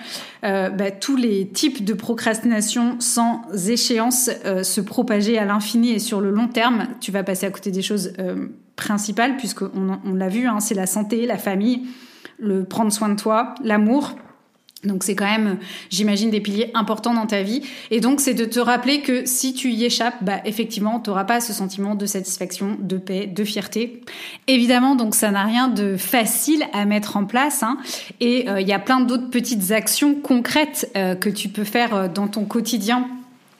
bah, 0.43 0.93
tous 0.93 1.17
les 1.17 1.49
types 1.49 1.85
de 1.85 1.93
procrastination 1.93 3.01
sans 3.01 3.43
échéance 3.69 4.31
se 4.63 4.81
propager 4.81 5.39
à 5.39 5.45
l'infini 5.45 5.91
et 5.91 5.99
sur 5.99 6.21
le 6.21 6.31
long 6.31 6.47
terme. 6.47 6.87
Tu 7.01 7.11
vas 7.11 7.25
passer 7.25 7.47
à 7.47 7.51
côté 7.51 7.73
des 7.73 7.83
choses 7.83 8.13
principales 8.77 9.37
puisqu'on 9.39 9.99
on, 10.05 10.15
l'a 10.15 10.29
vu, 10.29 10.47
hein, 10.47 10.61
c'est 10.61 10.77
la 10.77 10.87
santé, 10.87 11.27
la 11.27 11.37
famille, 11.37 11.89
le 12.39 12.63
prendre 12.63 12.93
soin 12.93 13.09
de 13.09 13.17
toi, 13.17 13.57
l'amour. 13.65 14.15
Donc 14.85 15.03
c'est 15.05 15.15
quand 15.15 15.25
même, 15.25 15.59
j'imagine, 15.91 16.31
des 16.31 16.41
piliers 16.41 16.71
importants 16.75 17.15
dans 17.15 17.27
ta 17.27 17.43
vie. 17.43 17.63
Et 17.91 18.01
donc 18.01 18.21
c'est 18.21 18.35
de 18.35 18.45
te 18.45 18.61
rappeler 18.61 19.01
que 19.01 19.25
si 19.25 19.55
tu 19.55 19.71
y 19.71 19.85
échappes, 19.85 20.17
bah 20.23 20.41
effectivement, 20.45 21.01
tu 21.01 21.11
n'auras 21.11 21.25
pas 21.25 21.41
ce 21.41 21.53
sentiment 21.53 21.95
de 21.95 22.07
satisfaction, 22.07 22.77
de 22.79 22.99
paix, 22.99 23.27
de 23.27 23.45
fierté. 23.45 24.03
Évidemment, 24.47 24.95
donc 24.95 25.15
ça 25.15 25.31
n'a 25.31 25.45
rien 25.45 25.69
de 25.69 25.97
facile 25.97 26.65
à 26.73 26.85
mettre 26.85 27.17
en 27.17 27.25
place. 27.25 27.63
Hein. 27.63 27.79
Et 28.21 28.49
euh, 28.49 28.61
il 28.61 28.69
y 28.69 28.73
a 28.73 28.79
plein 28.79 29.01
d'autres 29.01 29.31
petites 29.31 29.73
actions 29.73 30.15
concrètes 30.15 30.91
euh, 30.97 31.15
que 31.15 31.31
tu 31.31 31.49
peux 31.49 31.65
faire 31.65 31.95
euh, 31.95 32.09
dans 32.09 32.29
ton 32.29 32.45
quotidien 32.45 33.09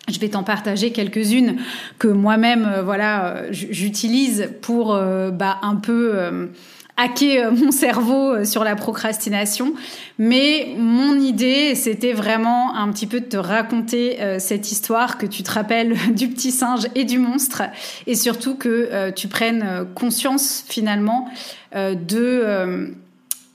je 0.09 0.21
vais 0.21 0.29
t'en 0.29 0.45
partager 0.45 0.93
quelques-unes 0.93 1.57
que 1.99 2.07
moi-même, 2.07 2.81
voilà, 2.85 3.51
j'utilise 3.51 4.51
pour 4.63 4.95
bah, 4.95 5.59
un 5.63 5.75
peu 5.75 6.49
hacker 6.97 7.47
euh, 7.47 7.51
mon 7.51 7.71
cerveau 7.71 8.33
euh, 8.33 8.45
sur 8.45 8.65
la 8.65 8.77
procrastination. 8.77 9.75
Mais 10.19 10.75
mon 10.79 11.19
idée, 11.19 11.75
c'était 11.75 12.13
vraiment 12.13 12.75
un 12.75 12.91
petit 12.91 13.07
peu 13.07 13.21
de 13.21 13.27
te 13.27 13.37
raconter 13.37 14.21
euh, 14.21 14.39
cette 14.39 14.73
histoire, 14.73 15.19
que 15.19 15.27
tu 15.27 15.43
te 15.43 15.51
rappelles 15.51 15.97
du 16.15 16.29
petit 16.29 16.51
singe 16.51 16.87
et 16.95 17.05
du 17.05 17.19
monstre, 17.19 17.63
et 18.07 18.15
surtout 18.15 18.57
que 18.57 19.11
tu 19.11 19.29
prennes 19.29 19.87
conscience 19.95 20.65
finalement 20.69 21.29
de 21.75 22.95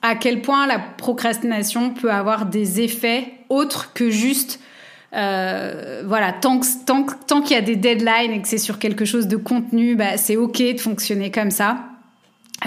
à 0.01 0.15
quel 0.15 0.41
point 0.41 0.67
la 0.67 0.79
procrastination 0.79 1.91
peut 1.91 2.11
avoir 2.11 2.45
des 2.45 2.81
effets 2.81 3.31
autres 3.49 3.93
que 3.93 4.09
juste 4.09 4.59
voilà, 5.11 6.33
tant 6.39 6.59
tant, 6.85 7.05
tant 7.27 7.41
qu'il 7.41 7.55
y 7.55 7.59
a 7.59 7.61
des 7.61 7.75
deadlines 7.75 8.31
et 8.31 8.41
que 8.41 8.47
c'est 8.47 8.57
sur 8.57 8.79
quelque 8.79 9.05
chose 9.05 9.27
de 9.27 9.37
contenu, 9.37 9.95
bah, 9.95 10.17
c'est 10.17 10.37
ok 10.37 10.57
de 10.57 10.79
fonctionner 10.79 11.31
comme 11.31 11.51
ça. 11.51 11.90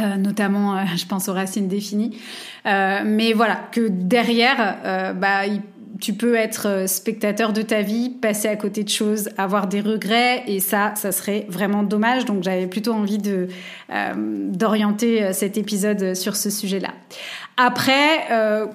Euh, 0.00 0.16
notamment, 0.16 0.76
euh, 0.76 0.82
je 0.96 1.06
pense 1.06 1.28
aux 1.28 1.32
racines 1.32 1.68
définies. 1.68 2.18
Euh, 2.66 3.02
mais 3.04 3.32
voilà, 3.32 3.60
que 3.70 3.88
derrière, 3.88 5.14
bah, 5.16 5.42
tu 6.00 6.12
peux 6.12 6.34
être 6.34 6.88
spectateur 6.88 7.52
de 7.52 7.62
ta 7.62 7.82
vie, 7.82 8.10
passer 8.10 8.48
à 8.48 8.56
côté 8.56 8.82
de 8.82 8.88
choses, 8.88 9.28
avoir 9.38 9.68
des 9.68 9.80
regrets, 9.80 10.42
et 10.48 10.58
ça, 10.58 10.92
ça 10.96 11.12
serait 11.12 11.46
vraiment 11.48 11.82
dommage. 11.82 12.24
Donc, 12.24 12.42
j'avais 12.42 12.66
plutôt 12.66 12.92
envie 12.92 13.18
de 13.18 13.48
d'orienter 14.16 15.32
cet 15.32 15.56
épisode 15.56 16.14
sur 16.14 16.34
ce 16.36 16.50
sujet-là. 16.50 16.90
Après, 17.56 18.26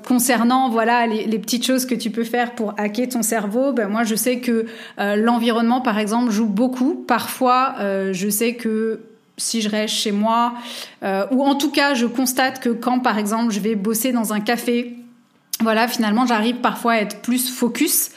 concernant 0.08 0.70
voilà 0.70 1.08
les, 1.08 1.26
les, 1.26 1.40
petites 1.40 1.66
choses 1.66 1.86
que 1.86 1.96
tu 1.96 2.10
peux 2.10 2.24
faire 2.24 2.56
pour 2.56 2.74
hacker 2.78 3.10
ton 3.10 3.22
cerveau, 3.22 3.74
ben 3.74 3.90
moi 3.90 4.04
je 4.04 4.16
sais 4.16 4.40
que 4.40 4.68
l'environnement 4.98 5.82
par 5.82 6.00
exemple 6.00 6.32
joue 6.32 6.48
beaucoup. 6.48 7.04
Parfois, 7.08 7.76
je 7.80 8.30
sais 8.30 8.54
que 8.54 9.09
si 9.40 9.62
je 9.62 9.70
reste 9.70 9.96
chez 9.96 10.12
moi, 10.12 10.54
euh, 11.04 11.26
ou 11.32 11.44
en 11.44 11.56
tout 11.56 11.72
cas, 11.72 11.94
je 11.94 12.06
constate 12.06 12.60
que 12.60 12.70
quand, 12.70 13.00
par 13.00 13.18
exemple, 13.18 13.52
je 13.52 13.60
vais 13.60 13.76
bosser 13.76 14.12
dans 14.12 14.34
un 14.34 14.40
café, 14.40 14.98
voilà, 15.62 15.88
finalement, 15.88 16.26
j'arrive 16.26 16.58
parfois 16.58 16.94
à 16.94 16.98
être 16.98 17.22
plus 17.22 17.50
focus. 17.50 18.12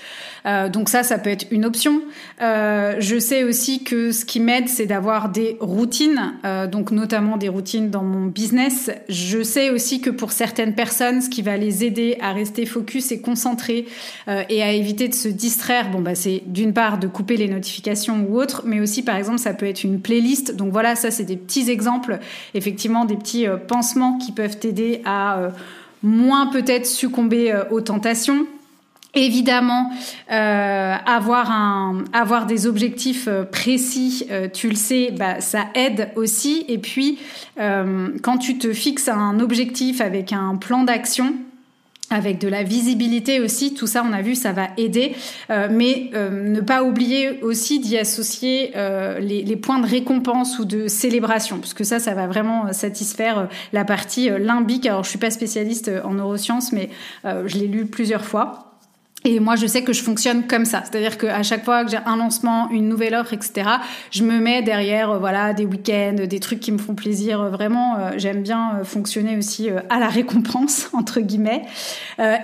Euh, 0.47 0.69
donc 0.69 0.89
ça, 0.89 1.03
ça 1.03 1.19
peut 1.19 1.31
être 1.31 1.47
une 1.51 1.65
option. 1.65 2.03
Euh, 2.41 2.97
je 2.99 3.19
sais 3.19 3.45
aussi 3.45 3.85
que 3.85 4.13
ce 4.13 4.25
qui 4.25 4.41
m'aide, 4.41 4.69
c'est 4.69 4.87
d'avoir 4.87 5.29
des 5.29 5.57
routines, 5.61 6.35
euh, 6.45 6.67
donc 6.67 6.91
notamment 6.91 7.37
des 7.37 7.49
routines 7.49 7.91
dans 7.91 8.03
mon 8.03 8.27
business. 8.27 8.91
Je 9.09 9.43
sais 9.43 9.71
aussi 9.71 10.01
que 10.01 10.11
pour 10.11 10.33
certaines 10.33 10.75
personnes, 10.75 11.21
ce 11.21 11.31
qui 11.31 11.43
va 11.43 11.57
les 11.57 11.85
aider 11.85 12.17
à 12.21 12.33
rester 12.33 12.67
focus 12.67 13.13
et 13.13 13.21
concentrés 13.21 13.87
et 14.49 14.63
à 14.63 14.73
éviter 14.73 15.09
de 15.09 15.15
se 15.15 15.29
distraire, 15.29 15.91
bon 15.91 16.01
bah 16.01 16.15
c'est 16.15 16.43
d'une 16.47 16.73
part 16.73 16.99
de 16.99 17.07
couper 17.07 17.37
les 17.37 17.49
notifications 17.49 18.27
ou 18.29 18.39
autre, 18.39 18.63
mais 18.65 18.81
aussi 18.81 19.03
par 19.03 19.17
exemple 19.17 19.39
ça 19.39 19.55
peut 19.55 19.67
être 19.67 19.85
une 19.85 20.01
playlist. 20.01 20.55
Donc 20.57 20.73
voilà, 20.73 20.97
ça 20.97 21.11
c'est 21.11 21.25
des 21.25 21.37
petits 21.37 21.71
exemples, 21.71 22.19
effectivement 22.55 23.05
des 23.05 23.17
petits 23.17 23.47
pansements 23.69 24.19
qui 24.19 24.33
peuvent 24.33 24.59
t'aider 24.59 25.03
à 25.05 25.53
moins 26.03 26.47
peut-être 26.47 26.87
succomber 26.87 27.55
aux 27.71 27.81
tentations. 27.81 28.47
Évidemment, 29.15 29.91
euh, 30.31 30.95
avoir 31.05 31.51
un, 31.51 32.05
avoir 32.15 32.47
des 32.47 32.67
objectifs 32.67 33.29
euh, 33.29 33.45
précis, 33.45 34.27
euh, 34.31 34.49
tu 34.51 34.71
le 34.71 34.75
sais, 34.75 35.11
bah, 35.11 35.43
ça 35.43 35.67
aide 35.75 36.09
aussi. 36.17 36.65
Et 36.69 36.79
puis, 36.79 37.19
euh, 37.61 38.09
quand 38.23 38.39
tu 38.39 38.57
te 38.57 38.73
fixes 38.73 39.09
un 39.09 39.39
objectif 39.39 40.01
avec 40.01 40.33
un 40.33 40.57
plan 40.57 40.85
d'action, 40.85 41.35
avec 42.09 42.39
de 42.39 42.49
la 42.49 42.63
visibilité 42.63 43.41
aussi, 43.41 43.75
tout 43.75 43.87
ça 43.87 44.03
on 44.07 44.15
a 44.15 44.23
vu, 44.23 44.35
ça 44.35 44.53
va 44.53 44.69
aider, 44.79 45.15
euh, 45.51 45.69
mais 45.71 46.11
ne 46.15 46.61
pas 46.61 46.83
oublier 46.83 47.43
aussi 47.43 47.81
d'y 47.81 47.97
associer 47.99 48.73
les, 48.75 49.43
les, 49.43 49.57
points 49.57 49.79
de 49.79 49.87
récompense 49.87 50.59
ou 50.59 50.67
de 50.67 50.89
célébration, 50.89 51.59
parce 51.59 51.73
que 51.73 51.85
ça, 51.85 52.01
ça 52.01 52.13
va 52.13 52.27
vraiment 52.27 52.73
satisfaire 52.73 53.49
la 53.73 53.85
partie 53.87 54.29
limbique. 54.29 54.85
Alors 54.85 55.05
je 55.05 55.11
suis 55.11 55.19
pas 55.19 55.31
spécialiste 55.31 55.91
en 56.05 56.15
neurosciences, 56.15 56.73
mais 56.73 56.91
je 57.25 57.59
l'ai 57.59 57.67
lu 57.67 57.87
plusieurs 57.87 58.27
fois. 58.27 58.72
Et 59.25 59.39
moi, 59.39 59.55
je 59.55 59.67
sais 59.67 59.83
que 59.83 59.93
je 59.93 60.03
fonctionne 60.03 60.47
comme 60.47 60.65
ça. 60.65 60.83
C'est-à-dire 60.83 61.17
qu'à 61.17 61.43
chaque 61.43 61.65
fois 61.65 61.85
que 61.85 61.91
j'ai 61.91 61.99
un 62.05 62.17
lancement, 62.17 62.69
une 62.71 62.89
nouvelle 62.89 63.15
offre, 63.15 63.33
etc., 63.33 63.69
je 64.11 64.25
me 64.25 64.39
mets 64.41 64.63
derrière, 64.63 65.11
euh, 65.11 65.19
voilà, 65.19 65.53
des 65.53 65.65
week-ends, 65.65 66.27
des 66.27 66.41
trucs 66.41 66.61
qui 66.61 66.73
me 66.73 66.79
font 66.79 66.95
plaisir. 66.95 67.41
Euh, 67.41 67.51
vraiment, 67.51 67.97
euh, 67.97 68.11
j'aime 68.17 68.43
bien 68.43 68.81
fonctionner 68.85 69.37
aussi 69.37 69.69
à 69.91 70.01
la 70.01 70.09
récompense, 70.09 70.91
entre 70.93 71.21
guillemets. 71.21 71.63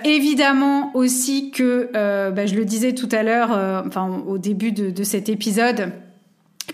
évidemment 0.05 0.91
aussi 0.93 1.51
que, 1.51 1.89
bah, 2.31 2.45
je 2.45 2.55
le 2.55 2.65
disais 2.65 2.93
tout 2.93 3.09
à 3.11 3.23
l'heure, 3.23 3.51
enfin, 3.85 4.23
au 4.27 4.37
début 4.37 4.71
de, 4.71 4.89
de 4.89 5.03
cet 5.03 5.29
épisode, 5.29 5.91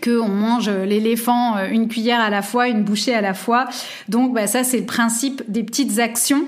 qu'on 0.03 0.27
mange 0.27 0.69
l'éléphant 0.69 1.57
une 1.69 1.87
cuillère 1.87 2.19
à 2.19 2.29
la 2.29 2.41
fois, 2.41 2.67
une 2.67 2.83
bouchée 2.83 3.13
à 3.13 3.21
la 3.21 3.33
fois. 3.33 3.67
Donc 4.09 4.33
bah, 4.33 4.47
ça, 4.47 4.63
c'est 4.63 4.79
le 4.79 4.85
principe 4.85 5.43
des 5.47 5.63
petites 5.63 5.99
actions. 5.99 6.45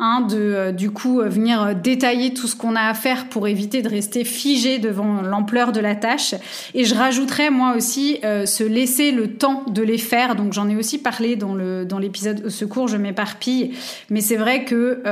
Hein, 0.00 0.20
de 0.20 0.36
euh, 0.36 0.70
du 0.70 0.92
coup 0.92 1.20
euh, 1.20 1.28
venir 1.28 1.60
euh, 1.60 1.74
détailler 1.74 2.32
tout 2.32 2.46
ce 2.46 2.54
qu'on 2.54 2.76
a 2.76 2.82
à 2.82 2.94
faire 2.94 3.28
pour 3.28 3.48
éviter 3.48 3.82
de 3.82 3.88
rester 3.88 4.22
figé 4.22 4.78
devant 4.78 5.22
l'ampleur 5.22 5.72
de 5.72 5.80
la 5.80 5.96
tâche. 5.96 6.36
Et 6.74 6.84
je 6.84 6.94
rajouterais 6.94 7.50
moi 7.50 7.74
aussi 7.76 8.20
se 8.22 8.62
laisser 8.62 9.10
le 9.10 9.34
temps 9.34 9.64
de 9.66 9.82
les 9.82 9.98
faire. 9.98 10.36
Donc 10.36 10.52
j'en 10.52 10.68
ai 10.68 10.76
aussi 10.76 10.98
parlé 10.98 11.34
dans 11.34 11.54
le 11.54 11.84
dans 11.84 11.98
l'épisode 11.98 12.44
au 12.46 12.50
secours, 12.50 12.86
je 12.86 12.96
m'éparpille, 12.96 13.72
mais 14.10 14.20
c'est 14.20 14.36
vrai 14.36 14.64
que 14.64 15.02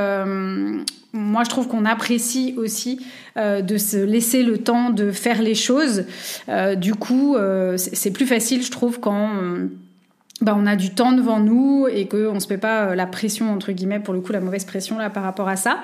moi, 1.13 1.43
je 1.43 1.49
trouve 1.49 1.67
qu'on 1.67 1.85
apprécie 1.85 2.53
aussi 2.57 2.99
de 3.37 3.77
se 3.77 3.97
laisser 3.97 4.43
le 4.43 4.59
temps 4.59 4.89
de 4.89 5.11
faire 5.11 5.41
les 5.41 5.55
choses. 5.55 6.05
du 6.77 6.93
coup, 6.93 7.35
c'est 7.77 8.11
plus 8.11 8.27
facile, 8.27 8.63
je 8.63 8.71
trouve, 8.71 8.99
quand 8.99 9.29
bah, 10.39 10.55
on 10.55 10.67
a 10.67 10.75
du 10.75 10.91
temps 10.91 11.13
devant 11.13 11.39
nous 11.39 11.87
et 11.91 12.07
qu'on 12.07 12.35
ne 12.35 12.39
se 12.39 12.47
met 12.49 12.59
pas 12.59 12.89
euh, 12.89 12.95
la 12.95 13.07
pression, 13.07 13.51
entre 13.51 13.71
guillemets, 13.71 13.99
pour 13.99 14.13
le 14.13 14.21
coup, 14.21 14.31
la 14.31 14.39
mauvaise 14.39 14.65
pression 14.65 14.99
là 14.99 15.09
par 15.09 15.23
rapport 15.23 15.47
à 15.47 15.55
ça. 15.55 15.79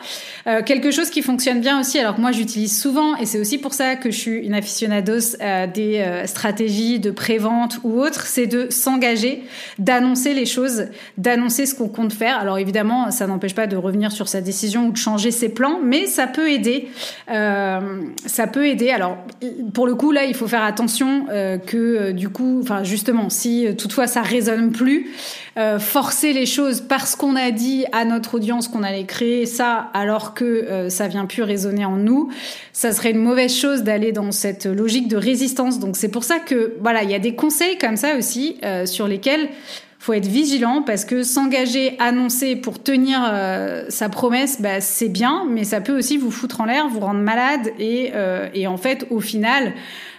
Euh, 0.45 0.61
quelque 0.61 0.91
chose 0.91 1.09
qui 1.09 1.23
fonctionne 1.23 1.59
bien 1.59 1.79
aussi, 1.79 1.97
alors 1.97 2.15
que 2.15 2.21
moi 2.21 2.31
j'utilise 2.31 2.79
souvent, 2.79 3.15
et 3.15 3.25
c'est 3.25 3.39
aussi 3.39 3.57
pour 3.57 3.73
ça 3.73 3.95
que 3.95 4.11
je 4.11 4.17
suis 4.17 4.45
une 4.45 4.53
aficionados 4.53 5.37
euh, 5.41 5.65
des 5.65 5.97
euh, 5.97 6.27
stratégies 6.27 6.99
de 6.99 7.09
prévente 7.09 7.79
ou 7.83 7.99
autres, 7.99 8.27
c'est 8.27 8.45
de 8.45 8.67
s'engager, 8.69 9.41
d'annoncer 9.79 10.35
les 10.35 10.45
choses, 10.45 10.85
d'annoncer 11.17 11.65
ce 11.65 11.73
qu'on 11.73 11.87
compte 11.89 12.13
faire. 12.13 12.37
Alors 12.37 12.59
évidemment, 12.59 13.09
ça 13.09 13.25
n'empêche 13.25 13.55
pas 13.55 13.65
de 13.65 13.75
revenir 13.75 14.11
sur 14.11 14.27
sa 14.27 14.41
décision 14.41 14.87
ou 14.87 14.91
de 14.91 14.97
changer 14.97 15.31
ses 15.31 15.49
plans, 15.49 15.79
mais 15.83 16.05
ça 16.05 16.27
peut 16.27 16.51
aider. 16.51 16.89
ça 17.27 18.47
peut 18.51 18.67
aider. 18.67 18.91
Alors 18.91 19.17
pour 19.73 19.87
le 19.87 19.95
coup, 19.95 20.11
là, 20.11 20.25
il 20.25 20.35
faut 20.35 20.47
faire 20.47 20.63
attention 20.63 21.25
que 21.65 22.11
du 22.11 22.29
coup, 22.29 22.59
enfin 22.61 22.83
justement, 22.83 23.29
si 23.29 23.67
toutefois 23.77 24.07
ça 24.07 24.21
résonne 24.21 24.42
plus. 24.71 25.11
Euh, 25.55 25.77
forcer 25.77 26.33
les 26.33 26.47
choses 26.47 26.81
parce 26.81 27.15
qu'on 27.15 27.35
a 27.35 27.51
dit 27.51 27.85
à 27.91 28.05
notre 28.05 28.35
audience 28.35 28.67
qu'on 28.67 28.81
allait 28.81 29.05
créer 29.05 29.45
ça 29.45 29.91
alors 29.93 30.33
que 30.33 30.43
euh, 30.43 30.89
ça 30.89 31.07
vient 31.07 31.27
plus 31.27 31.43
résonner 31.43 31.85
en 31.85 31.95
nous, 31.95 32.29
ça 32.71 32.91
serait 32.91 33.11
une 33.11 33.21
mauvaise 33.21 33.55
chose 33.55 33.83
d'aller 33.83 34.11
dans 34.11 34.31
cette 34.31 34.65
logique 34.65 35.07
de 35.07 35.15
résistance. 35.15 35.79
Donc 35.79 35.95
c'est 35.95 36.09
pour 36.09 36.23
ça 36.23 36.39
que 36.39 36.73
voilà, 36.81 37.03
il 37.03 37.11
y 37.11 37.13
a 37.13 37.19
des 37.19 37.35
conseils 37.35 37.77
comme 37.77 37.97
ça 37.97 38.17
aussi 38.17 38.57
euh, 38.63 38.87
sur 38.87 39.07
lesquels 39.07 39.49
faut 39.99 40.13
être 40.13 40.27
vigilant 40.27 40.81
parce 40.81 41.05
que 41.05 41.21
s'engager, 41.21 41.95
annoncer 41.99 42.57
pour 42.57 42.83
tenir 42.83 43.21
sa 43.87 44.09
promesse, 44.09 44.59
bah, 44.59 44.81
c'est 44.81 45.07
bien, 45.07 45.45
mais 45.49 45.63
ça 45.63 45.79
peut 45.79 45.97
aussi 45.97 46.17
vous 46.17 46.29
foutre 46.29 46.59
en 46.59 46.65
l'air, 46.65 46.89
vous 46.89 46.99
rendre 46.99 47.21
malade 47.21 47.71
et, 47.79 48.11
et 48.53 48.67
en 48.67 48.75
fait, 48.75 49.07
au 49.11 49.21
final, 49.21 49.71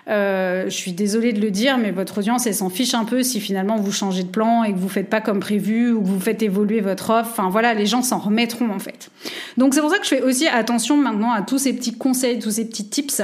euh, 0.08 0.64
je 0.64 0.74
suis 0.74 0.92
désolée 0.92 1.32
de 1.32 1.40
le 1.40 1.50
dire, 1.50 1.78
mais 1.78 1.90
votre 1.90 2.18
audience, 2.18 2.46
elle 2.46 2.54
s'en 2.54 2.68
fiche 2.68 2.94
un 2.94 3.04
peu 3.04 3.22
si 3.22 3.40
finalement 3.40 3.76
vous 3.76 3.92
changez 3.92 4.22
de 4.22 4.28
plan 4.28 4.62
et 4.64 4.72
que 4.72 4.78
vous 4.78 4.88
faites 4.88 5.08
pas 5.08 5.20
comme 5.20 5.40
prévu 5.40 5.92
ou 5.92 6.02
que 6.02 6.06
vous 6.06 6.20
faites 6.20 6.42
évoluer 6.42 6.80
votre 6.80 7.10
offre. 7.10 7.30
Enfin 7.30 7.48
voilà, 7.48 7.74
les 7.74 7.86
gens 7.86 8.02
s'en 8.02 8.18
remettront 8.18 8.70
en 8.70 8.78
fait. 8.78 9.10
Donc 9.56 9.74
c'est 9.74 9.80
pour 9.80 9.90
ça 9.90 9.98
que 9.98 10.04
je 10.04 10.10
fais 10.10 10.22
aussi 10.22 10.46
attention 10.46 10.96
maintenant 10.96 11.32
à 11.32 11.42
tous 11.42 11.58
ces 11.58 11.72
petits 11.72 11.96
conseils, 11.96 12.38
tous 12.38 12.50
ces 12.50 12.66
petits 12.66 12.88
tips. 12.88 13.22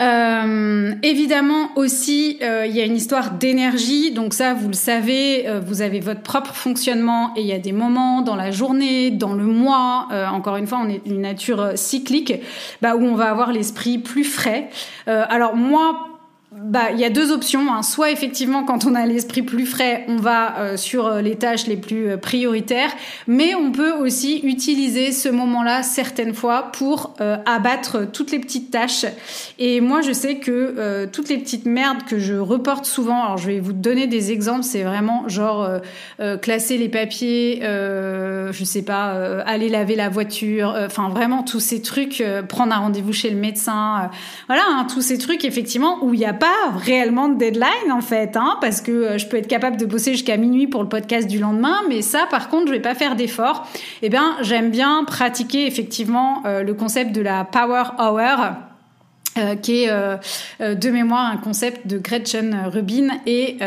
Euh, 0.00 0.94
évidemment 1.02 1.70
aussi, 1.74 2.38
euh, 2.40 2.66
il 2.66 2.76
y 2.76 2.80
a 2.80 2.84
une 2.84 2.96
histoire 2.96 3.32
d'énergie. 3.32 4.12
Donc 4.12 4.32
ça, 4.32 4.54
vous 4.54 4.68
le 4.68 4.74
savez, 4.74 5.48
euh, 5.48 5.60
vous 5.60 5.82
avez 5.82 5.98
votre 5.98 6.20
propre 6.20 6.54
fonctionnement 6.54 7.32
et 7.36 7.40
il 7.40 7.46
y 7.46 7.52
a 7.52 7.58
des 7.58 7.72
moments 7.72 8.22
dans 8.22 8.36
la 8.36 8.52
journée, 8.52 9.10
dans 9.10 9.34
le 9.34 9.44
mois. 9.44 10.08
encore 10.32 10.56
une 10.56 10.66
fois, 10.66 10.80
on 10.82 10.88
est 10.88 11.02
une 11.06 11.20
nature 11.20 11.72
cyclique, 11.74 12.34
bah, 12.80 12.94
où 12.96 13.04
on 13.04 13.14
va 13.14 13.30
avoir 13.30 13.52
l'esprit 13.52 13.98
plus 13.98 14.24
frais. 14.24 14.68
alors 15.06 15.56
moi, 15.56 16.07
bah, 16.60 16.90
il 16.92 16.98
y 16.98 17.04
a 17.04 17.10
deux 17.10 17.30
options. 17.32 17.72
Hein. 17.72 17.82
Soit 17.82 18.10
effectivement, 18.10 18.64
quand 18.64 18.84
on 18.84 18.94
a 18.94 19.06
l'esprit 19.06 19.42
plus 19.42 19.66
frais, 19.66 20.04
on 20.08 20.16
va 20.16 20.58
euh, 20.58 20.76
sur 20.76 21.06
euh, 21.06 21.20
les 21.20 21.36
tâches 21.36 21.66
les 21.66 21.76
plus 21.76 22.10
euh, 22.10 22.16
prioritaires, 22.16 22.90
mais 23.26 23.54
on 23.54 23.70
peut 23.70 23.92
aussi 23.92 24.40
utiliser 24.42 25.12
ce 25.12 25.28
moment-là 25.28 25.82
certaines 25.82 26.34
fois 26.34 26.70
pour 26.72 27.14
abattre 27.46 28.10
toutes 28.10 28.30
les 28.30 28.38
petites 28.38 28.70
tâches. 28.70 29.06
Et 29.58 29.80
moi, 29.80 30.00
je 30.00 30.12
sais 30.12 30.36
que 30.36 31.06
toutes 31.06 31.28
les 31.28 31.38
petites 31.38 31.66
merdes 31.66 32.04
que 32.04 32.18
je 32.18 32.34
reporte 32.34 32.84
souvent, 32.84 33.22
alors 33.22 33.38
je 33.38 33.46
vais 33.46 33.60
vous 33.60 33.72
donner 33.72 34.06
des 34.06 34.32
exemples, 34.32 34.62
c'est 34.62 34.82
vraiment 34.82 35.28
genre 35.28 35.68
classer 36.42 36.78
les 36.78 36.88
papiers, 36.88 37.60
je 37.62 38.64
sais 38.64 38.82
pas, 38.82 39.42
aller 39.44 39.68
laver 39.68 39.96
la 39.96 40.08
voiture, 40.08 40.74
enfin 40.84 41.08
vraiment 41.08 41.42
tous 41.42 41.60
ces 41.60 41.82
trucs, 41.82 42.22
prendre 42.48 42.72
un 42.72 42.78
rendez-vous 42.78 43.12
chez 43.12 43.30
le 43.30 43.36
médecin, 43.36 44.10
voilà, 44.46 44.62
hein, 44.68 44.86
tous 44.92 45.02
ces 45.02 45.18
trucs 45.18 45.44
effectivement 45.44 45.98
où 46.02 46.14
il 46.14 46.20
y 46.20 46.26
a 46.26 46.34
pas 46.34 46.47
réellement 46.76 47.28
de 47.28 47.36
deadline 47.36 47.92
en 47.92 48.00
fait, 48.00 48.36
hein, 48.36 48.56
parce 48.60 48.80
que 48.80 48.92
euh, 48.92 49.18
je 49.18 49.26
peux 49.26 49.36
être 49.36 49.48
capable 49.48 49.76
de 49.76 49.86
bosser 49.86 50.12
jusqu'à 50.12 50.36
minuit 50.36 50.66
pour 50.66 50.82
le 50.82 50.88
podcast 50.88 51.28
du 51.28 51.38
lendemain, 51.38 51.76
mais 51.88 52.02
ça 52.02 52.26
par 52.30 52.48
contre 52.48 52.68
je 52.68 52.72
vais 52.72 52.80
pas 52.80 52.94
faire 52.94 53.16
d'effort. 53.16 53.66
Eh 54.02 54.08
bien 54.08 54.36
j'aime 54.42 54.70
bien 54.70 55.04
pratiquer 55.04 55.66
effectivement 55.66 56.42
euh, 56.46 56.62
le 56.62 56.74
concept 56.74 57.12
de 57.12 57.20
la 57.20 57.44
power 57.44 57.84
hour 57.98 58.67
euh, 59.38 59.54
qui 59.54 59.84
est 59.84 59.90
euh, 59.90 60.16
euh, 60.60 60.74
de 60.74 60.90
mémoire 60.90 61.26
un 61.26 61.36
concept 61.36 61.86
de 61.86 61.98
Gretchen 61.98 62.56
Rubin 62.66 63.08
et 63.26 63.58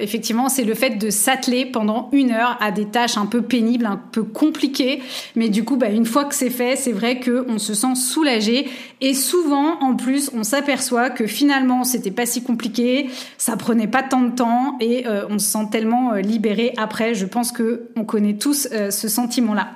effectivement 0.00 0.48
c'est 0.48 0.64
le 0.64 0.74
fait 0.74 0.90
de 0.90 1.10
s'atteler 1.10 1.66
pendant 1.66 2.08
une 2.12 2.30
heure 2.32 2.56
à 2.60 2.70
des 2.70 2.86
tâches 2.86 3.16
un 3.16 3.26
peu 3.26 3.42
pénibles, 3.42 3.86
un 3.86 4.00
peu 4.12 4.22
compliquées, 4.22 5.02
mais 5.36 5.48
du 5.48 5.64
coup 5.64 5.76
bah, 5.76 5.88
une 5.88 6.06
fois 6.06 6.24
que 6.24 6.34
c'est 6.34 6.50
fait, 6.50 6.76
c'est 6.76 6.92
vrai 6.92 7.18
que 7.18 7.44
on 7.48 7.58
se 7.58 7.74
sent 7.74 7.94
soulagé 7.94 8.68
et 9.00 9.14
souvent 9.14 9.78
en 9.80 9.94
plus 9.94 10.30
on 10.34 10.42
s'aperçoit 10.42 11.10
que 11.10 11.26
finalement 11.26 11.84
c'était 11.84 12.10
pas 12.10 12.26
si 12.26 12.42
compliqué, 12.42 13.08
ça 13.38 13.56
prenait 13.56 13.86
pas 13.86 14.02
tant 14.02 14.22
de 14.22 14.34
temps 14.34 14.76
et 14.80 15.04
on 15.28 15.38
se 15.38 15.46
sent 15.46 15.68
tellement 15.70 16.14
libéré 16.14 16.72
après. 16.76 17.14
Je 17.14 17.26
pense 17.26 17.52
que 17.52 17.88
on 17.96 18.04
connaît 18.04 18.34
tous 18.34 18.68
ce 18.90 19.08
sentiment-là. 19.08 19.70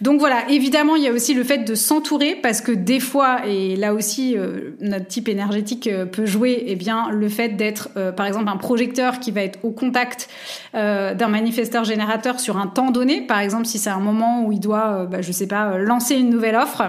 Donc 0.00 0.18
voilà, 0.18 0.48
évidemment 0.50 0.96
il 0.96 1.02
y 1.02 1.08
a 1.08 1.12
aussi 1.12 1.34
le 1.34 1.44
fait 1.44 1.58
de 1.58 1.74
s'entourer 1.74 2.34
parce 2.34 2.60
que 2.60 2.72
des 2.72 3.00
fois 3.00 3.46
et 3.46 3.76
là 3.76 3.94
aussi 3.94 4.36
notre 4.92 5.08
type 5.08 5.28
énergétique 5.28 5.88
euh, 5.88 6.06
peut 6.06 6.26
jouer, 6.26 6.64
eh 6.66 6.76
bien 6.76 7.10
le 7.10 7.28
fait 7.28 7.50
d'être 7.50 7.88
euh, 7.96 8.12
par 8.12 8.26
exemple 8.26 8.48
un 8.48 8.56
projecteur 8.56 9.18
qui 9.18 9.30
va 9.30 9.42
être 9.42 9.58
au 9.62 9.70
contact 9.70 10.28
euh, 10.74 11.14
d'un 11.14 11.28
manifesteur 11.28 11.84
générateur 11.84 12.38
sur 12.38 12.58
un 12.58 12.66
temps 12.66 12.90
donné, 12.90 13.22
par 13.22 13.40
exemple 13.40 13.66
si 13.66 13.78
c'est 13.78 13.90
un 13.90 14.00
moment 14.00 14.44
où 14.44 14.52
il 14.52 14.60
doit, 14.60 15.06
bah, 15.06 15.22
je 15.22 15.32
sais 15.32 15.46
pas, 15.46 15.78
lancer 15.78 16.14
une 16.14 16.30
nouvelle 16.30 16.56
offre 16.56 16.82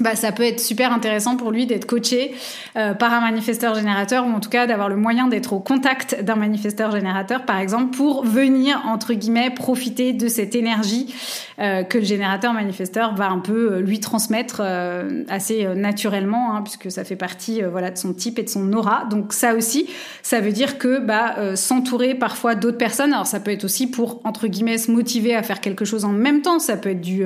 bah, 0.00 0.16
ça 0.16 0.32
peut 0.32 0.42
être 0.42 0.58
super 0.58 0.90
intéressant 0.92 1.36
pour 1.36 1.50
lui 1.50 1.66
d'être 1.66 1.84
coaché 1.84 2.34
par 2.74 3.12
un 3.12 3.20
manifesteur 3.20 3.74
générateur 3.74 4.26
ou 4.26 4.30
en 4.30 4.40
tout 4.40 4.48
cas 4.48 4.66
d'avoir 4.66 4.88
le 4.88 4.96
moyen 4.96 5.28
d'être 5.28 5.52
au 5.52 5.60
contact 5.60 6.22
d'un 6.22 6.34
manifesteur 6.34 6.90
générateur 6.90 7.44
par 7.44 7.58
exemple 7.58 7.94
pour 7.94 8.24
venir 8.24 8.82
entre 8.86 9.12
guillemets 9.12 9.50
profiter 9.50 10.14
de 10.14 10.28
cette 10.28 10.54
énergie 10.54 11.14
euh, 11.62 11.82
que 11.82 11.98
le 11.98 12.04
générateur 12.04 12.52
manifesteur 12.52 13.14
va 13.14 13.30
un 13.30 13.38
peu 13.38 13.74
euh, 13.74 13.80
lui 13.80 14.00
transmettre 14.00 14.60
euh, 14.64 15.24
assez 15.28 15.64
euh, 15.64 15.74
naturellement 15.74 16.54
hein, 16.54 16.62
puisque 16.62 16.90
ça 16.90 17.04
fait 17.04 17.16
partie 17.16 17.62
voilà 17.62 17.90
de 17.90 17.98
son 17.98 18.12
type 18.12 18.38
et 18.38 18.42
de 18.42 18.48
son 18.48 18.72
aura 18.72 19.04
donc 19.10 19.32
ça 19.32 19.54
aussi 19.54 19.88
ça 20.22 20.40
veut 20.40 20.52
dire 20.52 20.78
que 20.78 20.98
bah, 20.98 21.56
s'entourer 21.56 22.14
parfois 22.14 22.54
d'autres 22.54 22.78
personnes 22.78 23.12
alors 23.12 23.26
ça 23.26 23.40
peut 23.40 23.50
être 23.50 23.64
aussi 23.64 23.86
pour 23.86 24.20
entre 24.24 24.46
guillemets 24.46 24.78
se 24.78 24.90
motiver 24.90 25.34
à 25.34 25.42
faire 25.42 25.60
quelque 25.60 25.84
chose 25.84 26.04
en 26.04 26.12
même 26.12 26.42
temps 26.42 26.58
ça 26.58 26.76
peut 26.76 26.90
être 26.90 27.00
du 27.00 27.24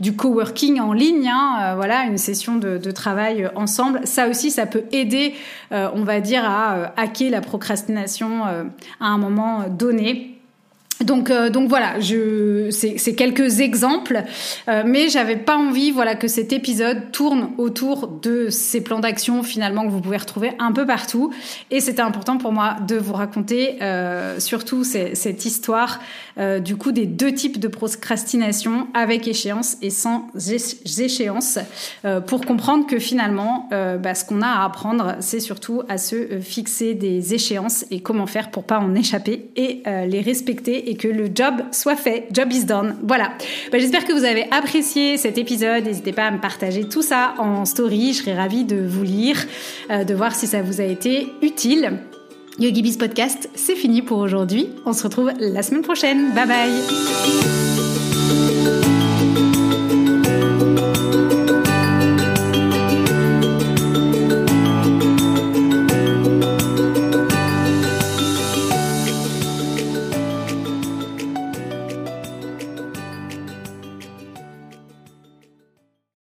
du 0.00 0.14
coworking 0.14 0.80
en 0.80 0.92
ligne 0.92 1.28
hein, 1.28 1.74
voilà 1.76 2.04
une 2.04 2.18
session 2.18 2.56
de, 2.56 2.90
travail 2.92 3.48
ensemble. 3.54 4.00
Ça 4.04 4.28
aussi, 4.28 4.50
ça 4.50 4.66
peut 4.66 4.84
aider, 4.92 5.34
euh, 5.72 5.88
on 5.94 6.04
va 6.04 6.20
dire, 6.20 6.44
à 6.44 6.74
euh, 6.74 6.86
hacker 6.96 7.30
la 7.30 7.40
procrastination 7.40 8.46
euh, 8.46 8.64
à 9.00 9.06
un 9.06 9.18
moment 9.18 9.68
donné. 9.68 10.31
Donc, 11.04 11.30
euh, 11.30 11.50
donc 11.50 11.68
voilà, 11.68 11.94
c'est, 12.70 13.14
quelques 13.14 13.60
exemples, 13.60 14.22
euh, 14.68 14.82
mais 14.86 15.08
j'avais 15.08 15.36
pas 15.36 15.56
envie, 15.56 15.92
que 16.18 16.28
cet 16.28 16.52
épisode 16.52 17.12
tourne 17.12 17.50
autour 17.58 18.08
de 18.08 18.48
ces 18.50 18.82
plans 18.82 18.98
d'action 18.98 19.42
finalement 19.42 19.86
que 19.86 19.90
vous 19.90 20.00
pouvez 20.00 20.16
retrouver 20.16 20.52
un 20.58 20.72
peu 20.72 20.84
partout. 20.86 21.32
Et 21.70 21.80
c'était 21.80 22.02
important 22.02 22.38
pour 22.38 22.52
moi 22.52 22.76
de 22.86 22.96
vous 22.96 23.12
raconter 23.12 23.82
euh, 23.82 24.40
surtout 24.40 24.84
cette 24.84 25.44
histoire 25.44 26.00
euh, 26.38 26.58
du 26.60 26.76
coup 26.76 26.92
des 26.92 27.06
deux 27.06 27.32
types 27.32 27.60
de 27.60 27.68
procrastination 27.68 28.88
avec 28.94 29.28
échéance 29.28 29.76
et 29.82 29.90
sans 29.90 30.28
échéance, 30.98 31.58
pour 32.26 32.44
comprendre 32.44 32.86
que 32.86 32.98
finalement, 32.98 33.68
bah, 33.70 34.14
ce 34.14 34.24
qu'on 34.24 34.42
a 34.42 34.46
à 34.46 34.64
apprendre, 34.64 35.16
c'est 35.20 35.40
surtout 35.40 35.82
à 35.88 35.98
se 35.98 36.40
fixer 36.40 36.94
des 36.94 37.34
échéances 37.34 37.84
et 37.90 38.00
comment 38.00 38.26
faire 38.26 38.50
pour 38.50 38.64
pas 38.64 38.78
en 38.78 38.94
échapper 38.94 39.50
et 39.56 39.82
les 40.06 40.20
respecter 40.20 40.90
que 40.96 41.08
le 41.08 41.30
job 41.34 41.54
soit 41.70 41.96
fait. 41.96 42.28
Job 42.32 42.52
is 42.52 42.64
done. 42.64 42.96
Voilà. 43.02 43.32
Bah, 43.70 43.78
J'espère 43.78 44.04
que 44.04 44.12
vous 44.12 44.24
avez 44.24 44.46
apprécié 44.50 45.16
cet 45.16 45.38
épisode. 45.38 45.84
N'hésitez 45.84 46.12
pas 46.12 46.26
à 46.26 46.30
me 46.30 46.40
partager 46.40 46.88
tout 46.88 47.02
ça 47.02 47.34
en 47.38 47.64
story. 47.64 48.12
Je 48.12 48.18
serais 48.18 48.34
ravie 48.34 48.64
de 48.64 48.84
vous 48.86 49.02
lire, 49.04 49.44
euh, 49.90 50.04
de 50.04 50.14
voir 50.14 50.34
si 50.34 50.46
ça 50.46 50.62
vous 50.62 50.80
a 50.80 50.84
été 50.84 51.28
utile. 51.42 51.98
YogiBiz 52.58 52.98
Podcast, 52.98 53.48
c'est 53.54 53.76
fini 53.76 54.02
pour 54.02 54.18
aujourd'hui. 54.18 54.68
On 54.84 54.92
se 54.92 55.02
retrouve 55.04 55.32
la 55.38 55.62
semaine 55.62 55.82
prochaine. 55.82 56.32
Bye 56.34 56.46
bye 56.46 57.71